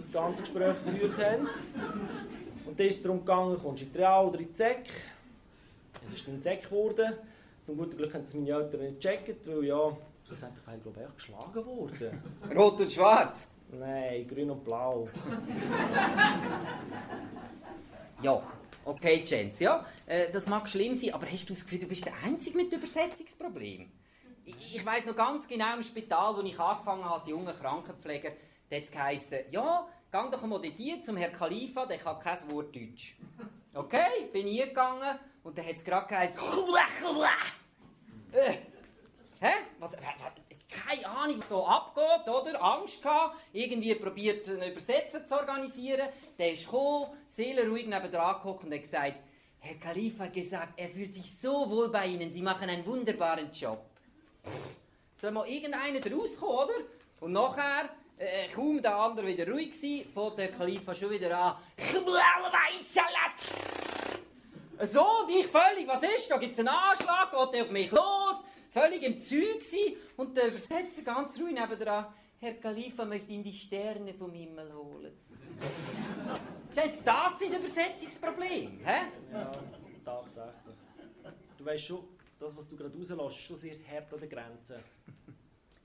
[0.00, 1.48] das ganze Gespräch geführt haben.
[2.66, 4.88] Und dann ist es darum gegangen, kommst du in die Real oder in die Sek.
[6.06, 7.14] Es ist dann Sek geworden.
[7.64, 9.96] Zum guten Glück haben das meine Eltern nicht gecheckt, weil ja,
[10.26, 12.22] schlussendlich wäre ich glaube ich auch geschlagen worden.
[12.56, 13.48] Rot und schwarz.
[13.72, 15.08] Nein, grün und blau.
[18.22, 18.42] Ja,
[18.84, 22.04] okay, Jens, ja, äh, das mag schlimm sein, aber hast du das Gefühl, du bist
[22.04, 23.90] der Einzige mit Übersetzungsproblemen?
[24.44, 28.32] Ich, ich weiß noch ganz genau im Spital, wo ich angefangen habe als junger Krankenpfleger,
[28.70, 32.50] da hat es geheißen, ja, geh doch mal dort zum Herrn Khalifa, der kann kein
[32.50, 33.16] Wort Deutsch.
[33.74, 36.38] Okay, bin ich gegangen und dann hat es gerade geheißen,
[38.32, 38.52] äh,
[39.42, 39.52] Hä?
[39.78, 40.32] Was, wa- wa-
[40.68, 42.62] keine Ahnung, was hier abgeht, oder?
[42.62, 46.08] Angst gehabt, irgendwie probiert, einen Übersetzer zu organisieren.
[46.38, 48.10] Der ist gekommen, seelenruhig nebenan
[48.42, 49.14] gehockt und hat gesagt,
[49.60, 53.50] Herr Khalifa hat gesagt, er fühlt sich so wohl bei Ihnen, Sie machen einen wunderbaren
[53.52, 53.82] Job.
[55.16, 56.74] Soll mal irgendeiner rauskommen, oder?
[57.20, 57.88] Und nachher,
[58.20, 59.72] äh, kaum der andere wieder ruhig
[60.14, 61.56] war, fängt der Khalifa schon wieder an.
[64.82, 66.30] So, und ich völlig, was ist?
[66.30, 70.48] Da gibt es einen Anschlag, geht der auf mich los, völlig im Zeug und der
[70.48, 72.06] Übersetzer ganz ruhig nebenan.
[72.40, 75.12] Herr Khalifa möchte ihn die Sterne vom Himmel holen.
[76.74, 79.00] Jetzt, das sind Übersetzungsprobleme, hä?
[79.32, 79.52] Ja,
[80.04, 80.74] tatsächlich.
[81.58, 82.04] Du weißt schon,
[82.38, 84.82] das, was du gerade rauslässt, ist schon sehr hart an der Grenze.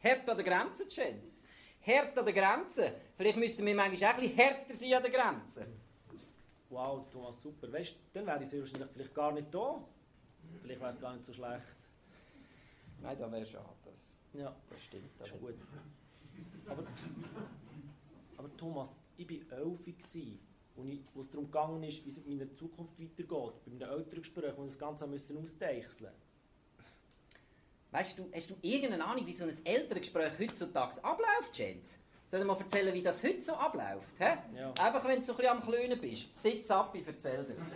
[0.01, 1.39] Hart an der Grenze, Chance.
[1.85, 2.93] Hart an der Grenze.
[3.15, 5.67] Vielleicht müssten wir manchmal auch ein bisschen härter sein an der Grenze.
[6.69, 7.71] Wow, Thomas, super.
[7.71, 9.83] Weißt dann wäre ich sehr wahrscheinlich vielleicht gar nicht da.
[10.61, 11.77] Vielleicht wäre es gar nicht so schlecht.
[13.01, 13.69] Nein, das wäre schade.
[13.83, 15.09] Das, Ja, das stimmt.
[15.19, 15.55] das ist gut.
[16.67, 16.83] Aber,
[18.37, 19.79] aber Thomas, ich war elf,
[20.75, 23.29] und ich, wo es darum gegangen ist, wie es in meiner Zukunft weitergeht.
[23.29, 26.11] Bei einem Elterngespräch, wo wir das Ganze müssen ausdeichseln
[27.91, 31.97] Weißt du, hast du irgendeine Ahnung, wie so ein Elterngespräch heutzutage abläuft, Chance?
[32.27, 34.07] Soll ich mal erzählen, wie das heute so abläuft?
[34.17, 34.33] Hä?
[34.55, 34.73] Ja.
[34.73, 36.35] Einfach, wenn du so ein bisschen am Klönen bist.
[36.35, 37.75] Sitz ab, ich erzähl dir's.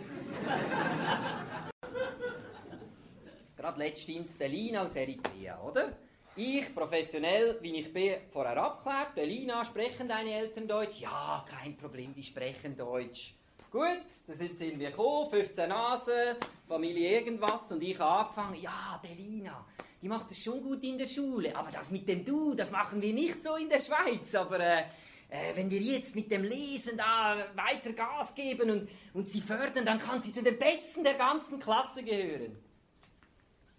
[3.56, 5.96] Gerade letztens der Lina aus Eritrea, oder?
[6.34, 9.16] Ich, professionell, wie ich bin, vorher abgeklärt.
[9.16, 11.00] Der Lina, sprechen deine Eltern Deutsch?
[11.00, 13.34] Ja, kein Problem, die sprechen Deutsch.
[13.70, 16.36] Gut, dann sind sie irgendwie gekommen, 15 Nasen,
[16.66, 19.64] Familie irgendwas und ich habe angefangen, ja, der Lina,
[20.02, 23.02] die macht es schon gut in der Schule, aber das mit dem Du, das machen
[23.02, 24.82] wir nicht so in der Schweiz, aber äh,
[25.28, 29.84] äh, wenn wir jetzt mit dem Lesen da weiter Gas geben und, und sie fördern,
[29.84, 32.56] dann kann sie zu den Besten der ganzen Klasse gehören.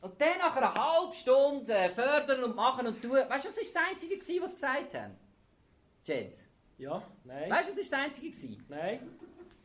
[0.02, 3.12] Und dann nach einer halben Stunde äh, fördern und machen und tun.
[3.12, 5.16] Weißt du, was ist das Einzige, gewesen, was sie gesagt haben?
[6.04, 6.48] Jens.
[6.78, 7.52] Ja, nein.
[7.52, 8.32] Weißt du, was ist das Einzige?
[8.32, 8.66] Gewesen?
[8.68, 9.00] Nein.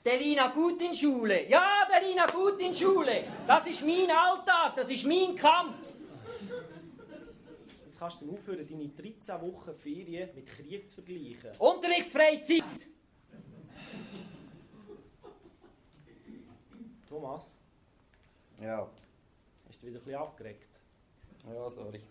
[0.04, 1.48] Der Lina gut in Schule.
[1.48, 3.24] Ja, der Lina gut in Schule.
[3.46, 5.95] Das ist mein Alltag, das ist mein Kampf.
[7.96, 11.50] Jetzt kannst du dann aufhören, deine 13 Wochen Ferien mit Krieg zu vergleichen.
[11.58, 12.62] Unterrichtsfreizeit.
[17.08, 17.56] Thomas,
[18.60, 18.86] Ja.
[19.66, 20.78] hast du wieder ein bisschen abgeregt?
[21.48, 22.02] Ja, sorry.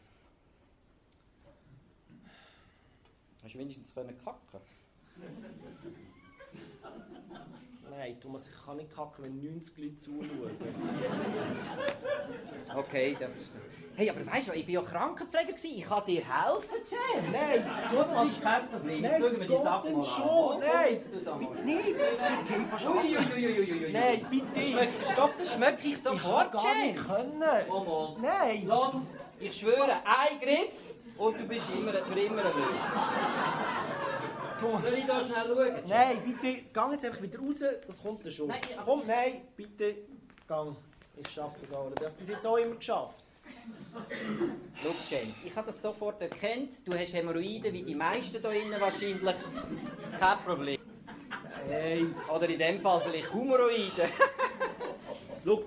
[3.43, 4.59] Hast du wenigstens können kacken
[7.89, 10.51] Nein, Thomas, ich kann nicht kacken, wenn 90 Leute zuschauen.
[12.75, 13.75] Okay, das verstehe ich.
[13.97, 15.53] Hey, aber weißt du, ich war ja Krankenpfleger.
[15.53, 15.71] gewesen.
[15.77, 17.31] Ich kann dir helfen, Jen.
[17.31, 17.65] Nein,
[18.11, 19.01] Das ist kein Problem.
[19.01, 20.59] Nein, Jetzt das schauen wir geht die Sache denn schon.
[20.59, 20.99] Nein.
[21.63, 21.77] Nein,
[22.43, 22.85] ich gehe fast.
[22.87, 23.91] Uiuiuiuiui.
[23.93, 24.61] Nein, bitte.
[24.67, 27.43] Schmeckt, stopp, das schmecke ich Ich sofort, kann gar nicht können.
[27.69, 28.15] Komm mal.
[28.21, 28.67] Nein.
[28.67, 32.41] Los, ich schwöre, ein Griff und du bist immer, für immer
[34.61, 34.81] nervös.
[34.83, 35.73] Soll ich da schnell schauen?
[35.87, 36.41] Nein, bitte,
[36.73, 37.55] geh jetzt einfach wieder raus,
[37.87, 38.47] das kommt dann schon.
[38.47, 39.95] Nein, aber- Komm, nein, bitte,
[40.47, 40.75] gang.
[41.17, 41.89] Ich schaffe das auch.
[41.95, 43.23] Du hast bis jetzt auch immer geschafft.
[44.83, 46.73] Schau, James, ich habe das sofort erkannt.
[46.85, 49.35] Du hast Hämorrhoiden, wie die meisten hier innen wahrscheinlich.
[50.19, 50.79] Kein Problem.
[51.69, 54.09] Hey, Oder in dem Fall vielleicht Humoroiden.
[55.45, 55.63] schau,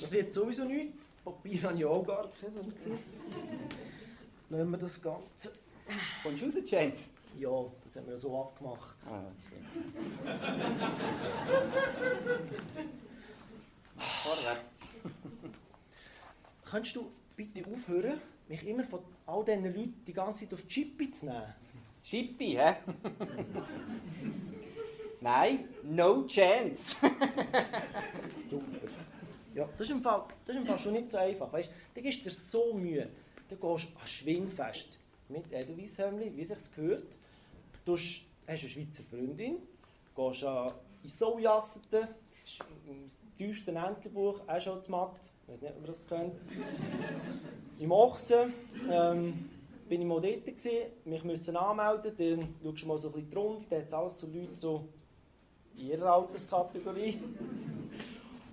[0.00, 1.08] das wird sowieso nichts.
[1.24, 2.98] Papier habe ich auch gar kein, so gesehen.
[4.50, 5.52] Nehmen wir das Ganze.
[6.22, 7.08] Kommst du raus, James?
[7.38, 8.96] Ja, das haben wir so abgemacht.
[9.10, 9.60] Ah, okay.
[13.96, 14.88] Vorwärts.
[16.64, 20.68] Könntest du bitte aufhören, mich immer von all diesen Leuten die ganze Zeit auf die
[20.68, 21.54] Chippe zu nehmen?
[22.02, 22.74] Schippi, hä?
[25.20, 26.96] Nein, no chance.
[28.46, 28.88] Super.
[29.54, 31.52] Ja, das ist im Fall, das ist im Fall schon nicht so einfach.
[31.52, 33.08] Weißt, du gibst dir so Mühe.
[33.48, 37.16] Du gehst an Schwingfest mit Edelweisshömli, wie sich's gehört.
[37.84, 39.58] Du hast eine Schweizer Freundin,
[40.16, 40.72] gehst an
[41.02, 42.08] in Sojasseten,
[42.86, 45.30] im tiefsten Entlebuch, auch schon zu Matt.
[45.46, 46.34] Ich weiß nicht, ob ihr das kennt.
[47.78, 48.54] Im Ochsen
[48.90, 49.50] ähm,
[49.86, 50.70] bin ich mal dort, gewesen,
[51.04, 54.18] mich müssen anmelden, dann schaust du mal so ein bisschen die da hat es alles
[54.18, 54.88] so Leute so
[55.76, 57.20] in ihrer Alterskategorie.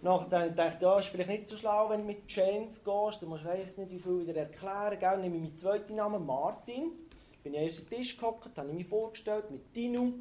[0.02, 3.22] Nachher habe ich ja, ist vielleicht nicht so schlau, wenn du mit Chains gehst.
[3.22, 5.00] Du musst weiss nicht, wie viel wieder erklären.
[5.00, 5.20] Gell?
[5.20, 6.92] Nehme ich meinen zweiten Namen, Martin.
[7.44, 10.14] Bin ich erst den Tisch gehockt, habe ich mich vorgestellt mit Dino.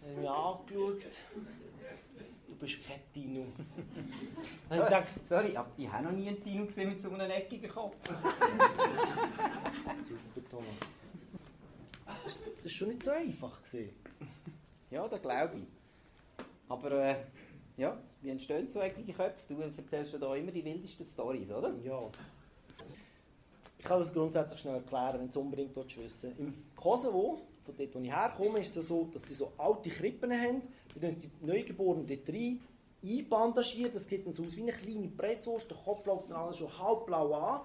[0.00, 1.06] Dann habe ich mich angeschaut.
[2.48, 3.44] Du bist kein Dino.
[4.70, 7.70] Ich gedacht, Sorry, aber ich habe noch nie einen Dino gesehen mit so einem eckigen
[7.70, 7.96] Kopf.
[10.00, 10.66] super Thomas.
[12.24, 13.62] Das das war schon nicht so einfach.
[13.62, 13.90] Gewesen.
[14.90, 15.66] Ja, das glaube ich.
[16.68, 17.16] Aber äh,
[17.76, 19.54] ja, wie entstehen so eckige Köpfe?
[19.54, 21.74] Du erzählst ja da immer die wildesten Stories, oder?
[21.82, 22.10] Ja.
[23.80, 27.98] Ich kann das grundsätzlich schnell erklären, wenn es unbedingt wissen Im Kosovo, von dort, wo
[28.00, 30.60] ich herkomme, ist es so, dass sie so alte Krippen haben.
[30.94, 32.60] Da tun sie die Neugeborenen dort rein,
[33.02, 33.90] einbandagieren.
[33.94, 35.70] Das sieht dann so aus wie eine kleine Presswurst.
[35.70, 37.60] Der Kopf läuft dann alles schon halbblau an.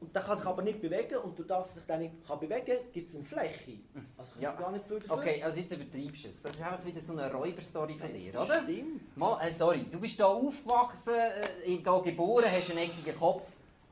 [0.00, 1.18] Und der kann sich aber nicht bewegen.
[1.18, 3.72] Und durch das er sich dann nicht kann bewegen kann, gibt es eine Fläche.
[4.16, 4.52] Also kann Ja.
[4.54, 5.16] ich gar nicht viel dafür.
[5.18, 6.42] Okay, also jetzt übertreibst du es.
[6.42, 8.62] Das ist einfach wieder so eine Räuberstory von dir, oder?
[8.62, 9.18] Stimmt.
[9.18, 13.42] Mal, äh, sorry, du bist hier aufgewachsen, äh, hier geboren, hast einen eckigen Kopf.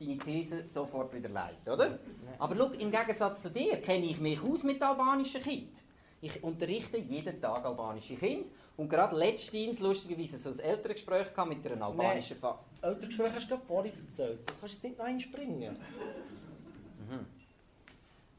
[0.00, 1.98] Deine These sofort wieder leid, oder?
[2.38, 5.74] Aber schau, im Gegensatz zu dir kenne ich mich aus mit albanischen Kindern.
[6.22, 8.48] Ich unterrichte jeden Tag albanische Kinder.
[8.76, 13.66] Und gerade letztens, lustigerweise, so ein Elterngespräch mit einer albanischen Fa Elterngespräch hast du gerade
[13.66, 14.38] vorhin erzählt.
[14.46, 15.76] Das kannst du jetzt nicht noch einspringen.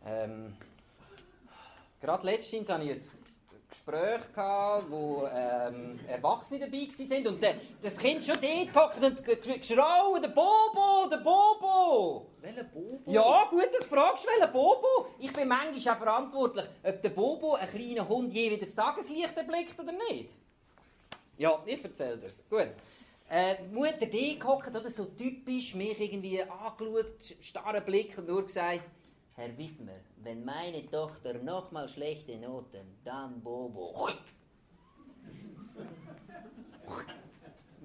[0.04, 0.54] Ähm,
[2.00, 3.21] gerade letztens hatte ich ein
[3.72, 9.62] Gespräch, gehabt, wo ähm, Erwachsene dabei waren und der, das Kind schon dort gehockt und
[9.62, 12.28] geschrauen, der Bobo, der Bobo!
[12.42, 13.00] Welcher Bobo?
[13.06, 15.08] Ja, gut, das fragst du, welcher Bobo?
[15.20, 19.38] Ich bin manchmal auch verantwortlich, ob der Bobo, ein kleiner Hund, je wieder das Tageslicht
[19.38, 20.30] erblickt oder nicht.
[21.38, 22.44] Ja, ich erzähle dir's.
[22.50, 22.70] Gut.
[23.30, 28.44] Äh, die Mutter die gehockt, oder so typisch, mich irgendwie angeschaut, starren Blick und nur
[28.44, 28.82] gesagt,
[29.42, 34.08] Herr Wittmer, wenn meine Tochter nochmal schlechte Noten, dann Bobo.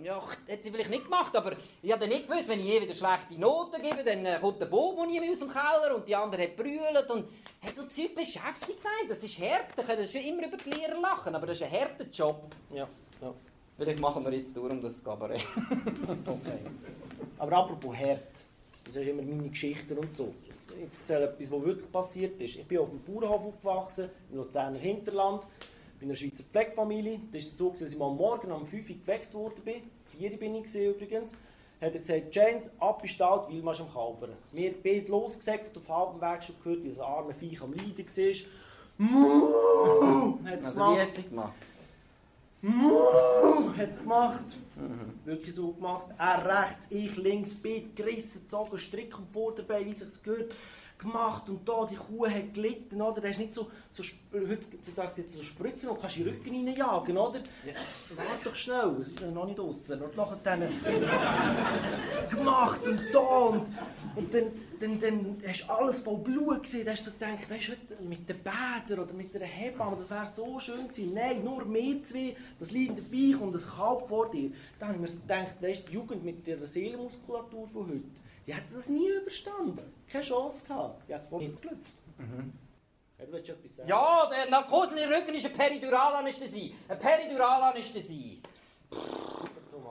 [0.02, 2.94] Ja, hat sie vielleicht nicht gemacht, aber ich habe nicht gewusst, wenn ich je wieder
[2.94, 6.14] schlechte Noten gebe, dann äh, kommt der Bobo nie mehr aus dem Keller und die
[6.14, 7.24] andere hat brüllt und
[7.60, 9.08] hey, so Zeug beschäftigt einen.
[9.08, 9.68] Das ist hart.
[9.76, 12.54] Da können schon immer über die Lehrer lachen, aber das ist ein harter Job.
[12.68, 12.86] Ja,
[13.22, 13.32] ja.
[13.78, 15.40] Vielleicht machen wir jetzt durch um das Kabarett.
[16.26, 16.58] Okay.
[17.38, 18.44] Aber apropos Herd,
[18.84, 20.34] das ist immer meine Geschichten und so.
[20.78, 22.56] Ich erzähle etwas, was wirklich passiert ist.
[22.56, 25.46] Ich bin auf dem Bauernhof aufgewachsen, im Luzerner Hinterland,
[25.98, 27.20] bei einer Schweizer Pflegefamilie.
[27.32, 29.82] Da ist es so, dass ich am Morgen um 5 Uhr geweckt worden bin.
[30.18, 31.32] 4 Uhr bin ich übrigens.
[31.80, 34.32] Hat er gesagt, James, ab ist alt, weil man am Kalbern.
[34.52, 38.34] Wir beide losgesegelt, auf halbem Weg schon gehört, wie ein arme Viech am Leiden war.
[38.98, 40.38] Muh!
[40.46, 40.96] Hat's Also gemacht.
[40.96, 41.52] wie hat sie gemacht?
[42.66, 44.56] Muh, hat es gemacht.
[45.24, 46.06] Wirklich so gemacht.
[46.18, 50.52] Er rechts, ich links, beide gerissen, gezogen, Strick um Vorderbein, wie sich gehört.
[50.98, 53.20] Gemacht und da, die Kuh hat gelitten, oder?
[53.20, 54.02] Da ist nicht so, so
[54.32, 57.40] heutzutage gibt es so Spritzen und kannst in den Rücken reinjagen, oder?
[58.14, 60.00] Warte doch schnell, es ist ja noch nicht draussen.
[60.00, 60.60] Und nachher dann
[62.30, 63.66] gemacht und da und,
[64.14, 64.44] und dann,
[64.80, 66.84] dann, dann hast du alles voll Blut gesehen.
[66.84, 69.96] Da hast du so gedacht, weißt du, heute mit den Bädern oder mit einer Hebamme,
[69.96, 71.14] das wäre so schön gewesen.
[71.14, 74.50] Nein, nur mehr zwei, das leidende Viech und das Kalb vor dir.
[74.78, 78.54] Da habe ich mir so gedacht, weißt die Jugend mit der Seelenmuskulatur von heute, die
[78.54, 79.92] hätte das nie überstanden.
[80.08, 81.08] Keine Chance gehabt.
[81.08, 82.02] Die hat es voll geklüpft.
[83.18, 83.88] Ja, du willst etwas sagen?
[83.88, 86.74] Ja, der Narkose in den Rücken ist eine Periduralanästhesie.
[86.88, 88.42] Eine Periduralanästhesie.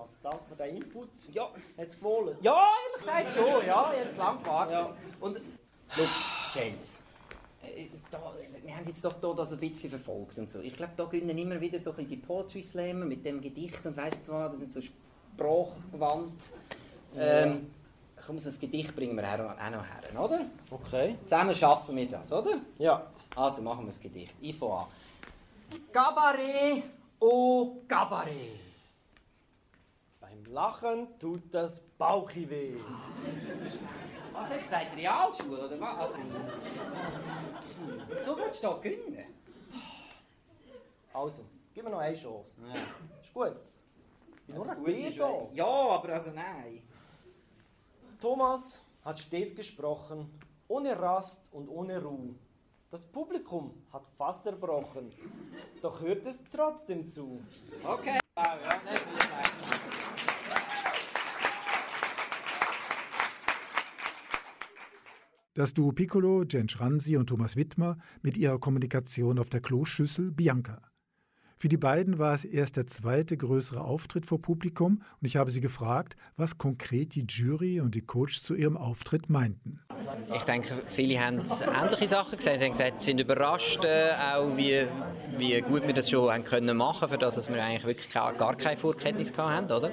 [0.05, 1.09] Thomas, danke für deinen Input.
[1.33, 1.49] Ja.
[1.77, 2.37] Hat es gewohnt?
[2.41, 3.67] Ja, ehrlich gesagt schon.
[3.67, 4.73] Ja, jetzt lang gewartet.
[4.73, 4.97] Ja.
[5.19, 5.41] Und,
[5.89, 6.03] schau,
[6.59, 7.03] Jens,
[7.63, 8.33] äh, da,
[8.63, 10.59] wir haben jetzt doch hier das ein bisschen verfolgt und so.
[10.59, 13.85] Ich glaube, da gönnen immer wieder so ein bisschen die Poetry Slammer mit dem Gedicht
[13.85, 16.51] und weißt du was, das sind so sprachgewandt.
[17.17, 17.71] Ähm,
[18.25, 20.41] komm, so ein Gedicht bringen wir auch noch auch noch her, oder?
[20.69, 21.15] Okay.
[21.23, 22.59] Zusammen schaffen wir das, oder?
[22.77, 23.07] Ja.
[23.35, 24.35] Also machen wir das Gedicht.
[24.41, 24.85] Ich fange an.
[25.91, 26.83] Cabaret,
[27.19, 28.64] oh Cabaret.
[30.55, 32.77] Lachen tut das Bauchi weh.
[34.31, 34.95] Was hast du gesagt?
[34.95, 36.15] Realschule oder was?
[36.15, 36.19] Also,
[38.23, 39.25] so willst du da gewinnen?
[41.13, 41.43] Also,
[41.73, 42.61] gib mir noch eine Chance.
[42.73, 42.73] Ja.
[43.21, 43.57] Ist gut.
[44.37, 45.47] Ich bin nur noch dir da.
[45.51, 46.81] Ja, aber also nein.
[48.21, 50.39] Thomas hat stets gesprochen,
[50.69, 52.33] ohne Rast und ohne Ruhe.
[52.91, 55.11] Das Publikum hat fast erbrochen,
[55.81, 57.41] doch hört es trotzdem zu.
[57.83, 58.19] Okay.
[58.37, 59.55] Ja, ja, nicht mehr schlecht.
[65.57, 70.81] Das Duo Piccolo, Jen Schranzi und Thomas Wittmer mit ihrer Kommunikation auf der Kloschüssel Bianca.
[71.57, 75.51] Für die beiden war es erst der zweite größere Auftritt vor Publikum und ich habe
[75.51, 79.79] sie gefragt, was konkret die Jury und die Coach zu ihrem Auftritt meinten.
[80.35, 82.59] Ich denke, viele haben ähnliche Sachen gesehen.
[82.59, 84.85] Sie haben gesagt, sie sind überrascht, äh, auch wie,
[85.37, 88.55] wie gut wir das schon haben können machen, für das, dass wir eigentlich wirklich gar
[88.57, 89.91] keine Vorkenntnis hatten, oder?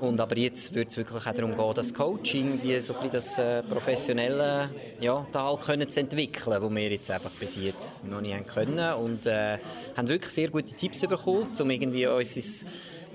[0.00, 3.38] Und aber jetzt wird es wirklich auch darum gehen, das Coaching, die so ein das
[3.38, 4.70] äh, professionelle
[5.00, 8.94] ja, Teil können zu entwickeln, wo wir jetzt einfach bis jetzt noch nicht haben können
[8.94, 9.58] und äh,
[9.96, 12.66] haben wirklich sehr gute Tipps bekommen, um irgendwie unser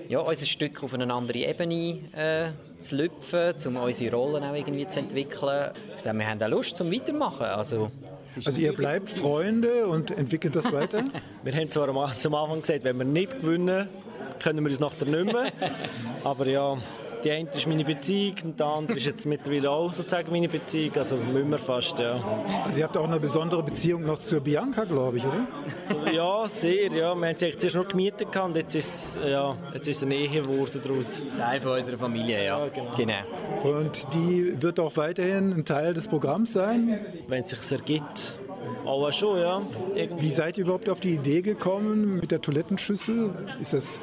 [0.09, 4.85] ja, unser Stück auf eine andere Ebene äh, zu lüpfen, um unsere Rollen auch irgendwie
[4.87, 5.71] zu entwickeln.
[5.97, 7.45] Ich glaube, wir haben auch Lust zum Weitermachen.
[7.45, 7.91] Also,
[8.43, 11.03] Also ihr bleibt Freunde und entwickelt das weiter?
[11.43, 13.87] Wir haben zwar am- zum Anfang gesagt, wenn wir nicht gewinnen,
[14.39, 15.51] können wir es nachher nicht mehr.
[16.23, 16.77] Aber ja,
[17.23, 20.95] die eine ist meine Beziehung und die andere ist jetzt mittlerweile auch sozusagen meine Beziehung.
[20.95, 22.19] Also müssen wir fast, ja.
[22.69, 25.47] Sie habt auch eine besondere Beziehung noch zur Bianca, glaube ich, oder?
[26.11, 27.15] ja, sehr, ja.
[27.15, 30.81] Wir haben sie zuerst nur gemietet und jetzt ist, ja, jetzt ist eine Ehe geworden
[30.83, 31.23] daraus.
[31.37, 32.59] Teil von unserer Familie, ja.
[32.59, 32.91] ja genau.
[32.95, 33.79] genau.
[33.79, 36.99] Und die wird auch weiterhin ein Teil des Programms sein?
[37.27, 38.37] Wenn es sich ergibt.
[38.85, 39.61] Aber schon, ja.
[39.95, 40.25] Irgendwie.
[40.25, 43.31] Wie seid ihr überhaupt auf die Idee gekommen mit der Toilettenschüssel?
[43.59, 44.01] Ist das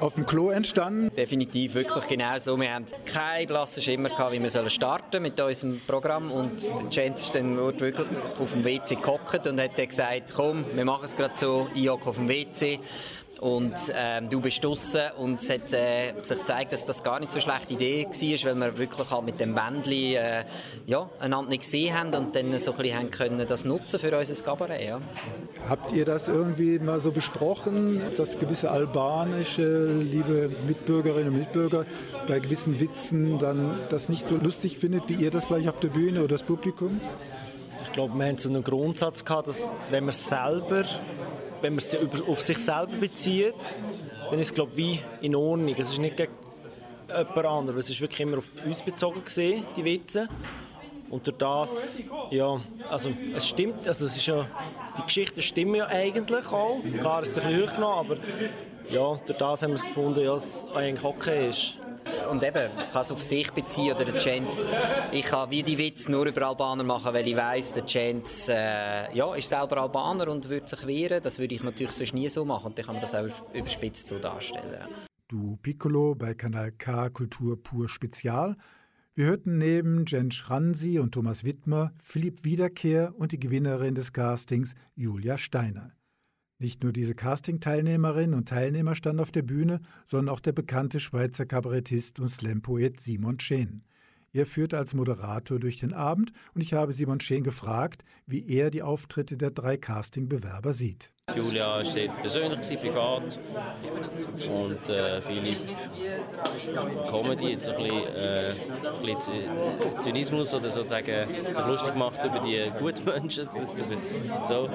[0.00, 1.10] auf dem Klo entstanden?
[1.16, 2.58] Definitiv, wirklich genau so.
[2.58, 7.24] Wir haben keinen blassen Schimmer gehabt, wie wir starten mit unserem Programm und der Chance
[7.24, 7.94] ist dann wirklich
[8.38, 11.88] auf dem WC gehockt und hat dann gesagt, komm, wir machen es gerade so, ich
[11.88, 12.80] auf dem WC
[13.40, 17.30] und ähm, du bist draußen und es hat äh, sich gezeigt, dass das gar nicht
[17.30, 20.44] so eine schlechte Idee war, weil wir wirklich halt mit dem Bändchen äh,
[20.86, 24.16] ja, einander nicht gesehen haben und dann so ein bisschen haben können das nutzen für
[24.16, 24.88] unser Kabarett.
[24.88, 25.00] Ja.
[25.68, 31.86] Habt ihr das irgendwie mal so besprochen, dass gewisse albanische, liebe Mitbürgerinnen und Mitbürger
[32.26, 35.88] bei gewissen Witzen dann das nicht so lustig findet, wie ihr das vielleicht auf der
[35.88, 37.00] Bühne oder das Publikum?
[37.84, 40.84] Ich glaube, wir haben so einen Grundsatz gehabt, dass wenn man selber
[41.60, 41.96] wenn man es
[42.26, 43.74] auf sich selber bezieht,
[44.30, 45.74] dann ist es glaube wie in Ordnung.
[45.78, 46.32] Es ist nicht gegen
[47.08, 50.28] jemand anderen, es ist wirklich immer auf uns bezogen gesehen, die Witze.
[51.10, 54.46] Und durch das, ja, also es stimmt, also es ist ja,
[54.98, 56.80] die Geschichten stimmen ja eigentlich auch.
[57.00, 58.16] Klar ist es ein bisschen hochgenommen, aber
[58.90, 61.78] ja, durch das haben wir es gefunden, ja, dass es eigentlich okay ist
[62.30, 64.64] und eben, ich kann es auf sich beziehen oder der Chance,
[65.12, 69.14] ich kann wie die Witze nur über Albaner machen, weil ich weiss, der Chance äh,
[69.16, 71.22] ja, ist selber Albaner und würde sich wehren.
[71.22, 74.08] Das würde ich natürlich sonst nie so machen und dann kann man das auch überspitzt
[74.08, 74.88] so darstellen.
[75.28, 78.56] Du Piccolo bei Kanal K Kultur pur Spezial.
[79.14, 84.74] Wir hörten neben Jen Schransi und Thomas Wittmer Philipp Wiederkehr und die Gewinnerin des Castings
[84.94, 85.97] Julia Steiner.
[86.60, 91.46] Nicht nur diese Casting-Teilnehmerinnen und Teilnehmer standen auf der Bühne, sondern auch der bekannte Schweizer
[91.46, 93.84] Kabarettist und Slam-Poet Simon Scheen.
[94.32, 98.70] Er führte als Moderator durch den Abend und ich habe Simon Scheen gefragt, wie er
[98.70, 101.12] die Auftritte der drei Casting-Bewerber sieht.
[101.34, 103.38] Julia war sehr persönlich, privat.
[104.48, 105.56] Und äh, Philipp
[107.10, 108.52] Comedy, jetzt ein bisschen, äh,
[109.04, 109.34] bisschen
[109.98, 113.48] Zynismus oder sozusagen sich lustig gemacht über die guten Menschen.
[114.46, 114.68] so.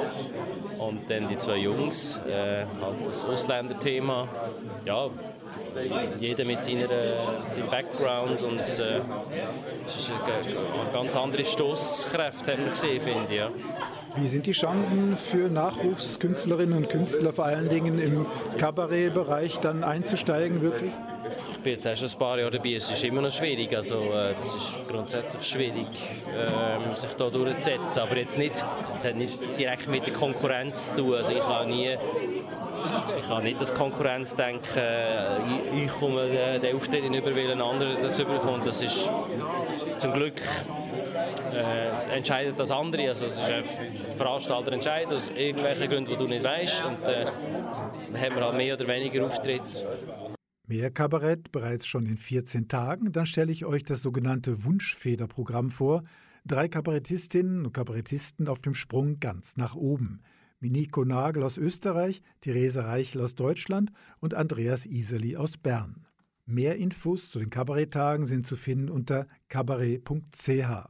[0.77, 4.27] Und dann die zwei Jungs, äh, halt das Ausländerthema.
[4.85, 5.09] Ja,
[6.19, 9.01] jeder mit seiner, seinem Background und äh,
[9.85, 13.37] es ist eine, ganz andere Stoßkräfte haben wir gesehen, finde ich.
[13.37, 13.49] Ja.
[14.15, 18.27] Wie sind die Chancen für Nachwuchskünstlerinnen und Künstler vor allen Dingen im
[18.59, 20.91] Kabarettbereich dann einzusteigen wirklich?
[21.63, 24.55] Bin jetzt erst ein paar Jahre dabei, es ist immer noch schwierig, also äh, das
[24.55, 25.87] ist grundsätzlich schwierig,
[26.27, 28.63] äh, sich da durchzusetzen, aber jetzt nicht,
[28.97, 31.97] es hat nicht direkt mit der Konkurrenz zu tun, also ich habe nie
[33.17, 34.61] ich kann nicht das Konkurrenz denken,
[35.73, 38.65] ich, komme den Auftritt über, weil ein anderer das überkommt.
[38.65, 39.09] Das ist
[39.99, 40.41] zum Glück
[41.53, 43.09] äh, entscheidet das andere.
[43.09, 43.63] Also es ist ein
[44.17, 46.83] Veranstalter entscheidet aus irgendwelchen Gründen, die du nicht weißt.
[46.83, 47.25] Und äh,
[48.11, 49.61] dann haben wir halt mehr oder weniger Auftritt.
[50.65, 53.11] Mehr Kabarett bereits schon in 14 Tagen.
[53.11, 56.03] Dann stelle ich euch das sogenannte Wunschfederprogramm vor.
[56.45, 60.21] Drei Kabarettistinnen und Kabarettisten auf dem Sprung ganz nach oben.
[60.61, 63.91] Miniko Nagel aus Österreich, Therese Reichel aus Deutschland
[64.21, 66.07] und Andreas Iseli aus Bern.
[66.45, 70.87] Mehr Infos zu den Kabaretttagen sind zu finden unter kabarett.ch.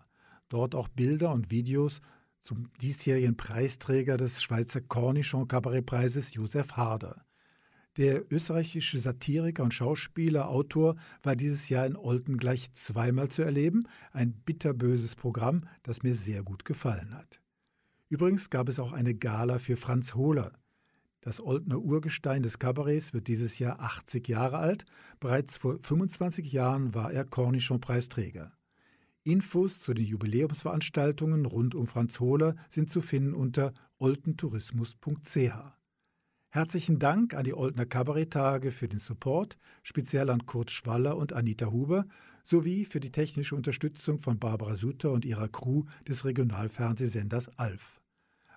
[0.50, 2.02] Dort auch Bilder und Videos
[2.44, 7.26] zum diesjährigen Preisträger des Schweizer Cornichon Kabarettpreises Josef Harder.
[7.98, 13.84] Der österreichische Satiriker und Schauspieler, Autor war dieses Jahr in Olten gleich zweimal zu erleben.
[14.12, 17.40] Ein bitterböses Programm, das mir sehr gut gefallen hat.
[18.10, 20.54] Übrigens gab es auch eine Gala für Franz Hohler.
[21.22, 24.86] Das Oldner Urgestein des Kabarets wird dieses Jahr 80 Jahre alt.
[25.20, 28.52] Bereits vor 25 Jahren war er Cornichon-Preisträger.
[29.24, 35.83] Infos zu den Jubiläumsveranstaltungen rund um Franz Hohler sind zu finden unter oltentourismus.ch.
[36.56, 41.72] Herzlichen Dank an die Oldner Kabaretttage für den Support, speziell an Kurt Schwaller und Anita
[41.72, 42.06] Huber,
[42.44, 48.00] sowie für die technische Unterstützung von Barbara Sutter und ihrer Crew des Regionalfernsehsenders ALF.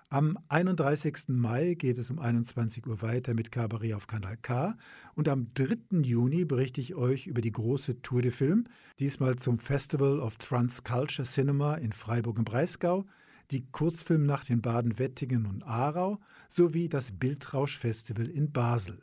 [0.09, 1.29] Am 31.
[1.29, 4.77] Mai geht es um 21 Uhr weiter mit Cabaret auf Kanal K
[5.15, 6.03] und am 3.
[6.03, 8.65] Juni berichte ich euch über die große Tour de Film,
[8.99, 13.07] diesmal zum Festival of Trans Culture Cinema in Freiburg im Breisgau,
[13.51, 16.19] die Kurzfilmnacht in Baden-Wettingen und Aarau
[16.49, 19.01] sowie das Bildrausch-Festival in Basel.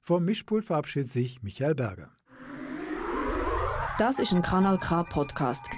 [0.00, 2.12] Vom Mischpult verabschiedet sich Michael Berger.
[3.98, 5.68] Das ist ein Kanal K Podcast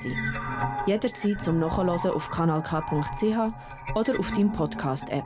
[0.86, 5.24] Jederzeit zum Nachhören auf kanalk.ch oder auf deinem Podcast App.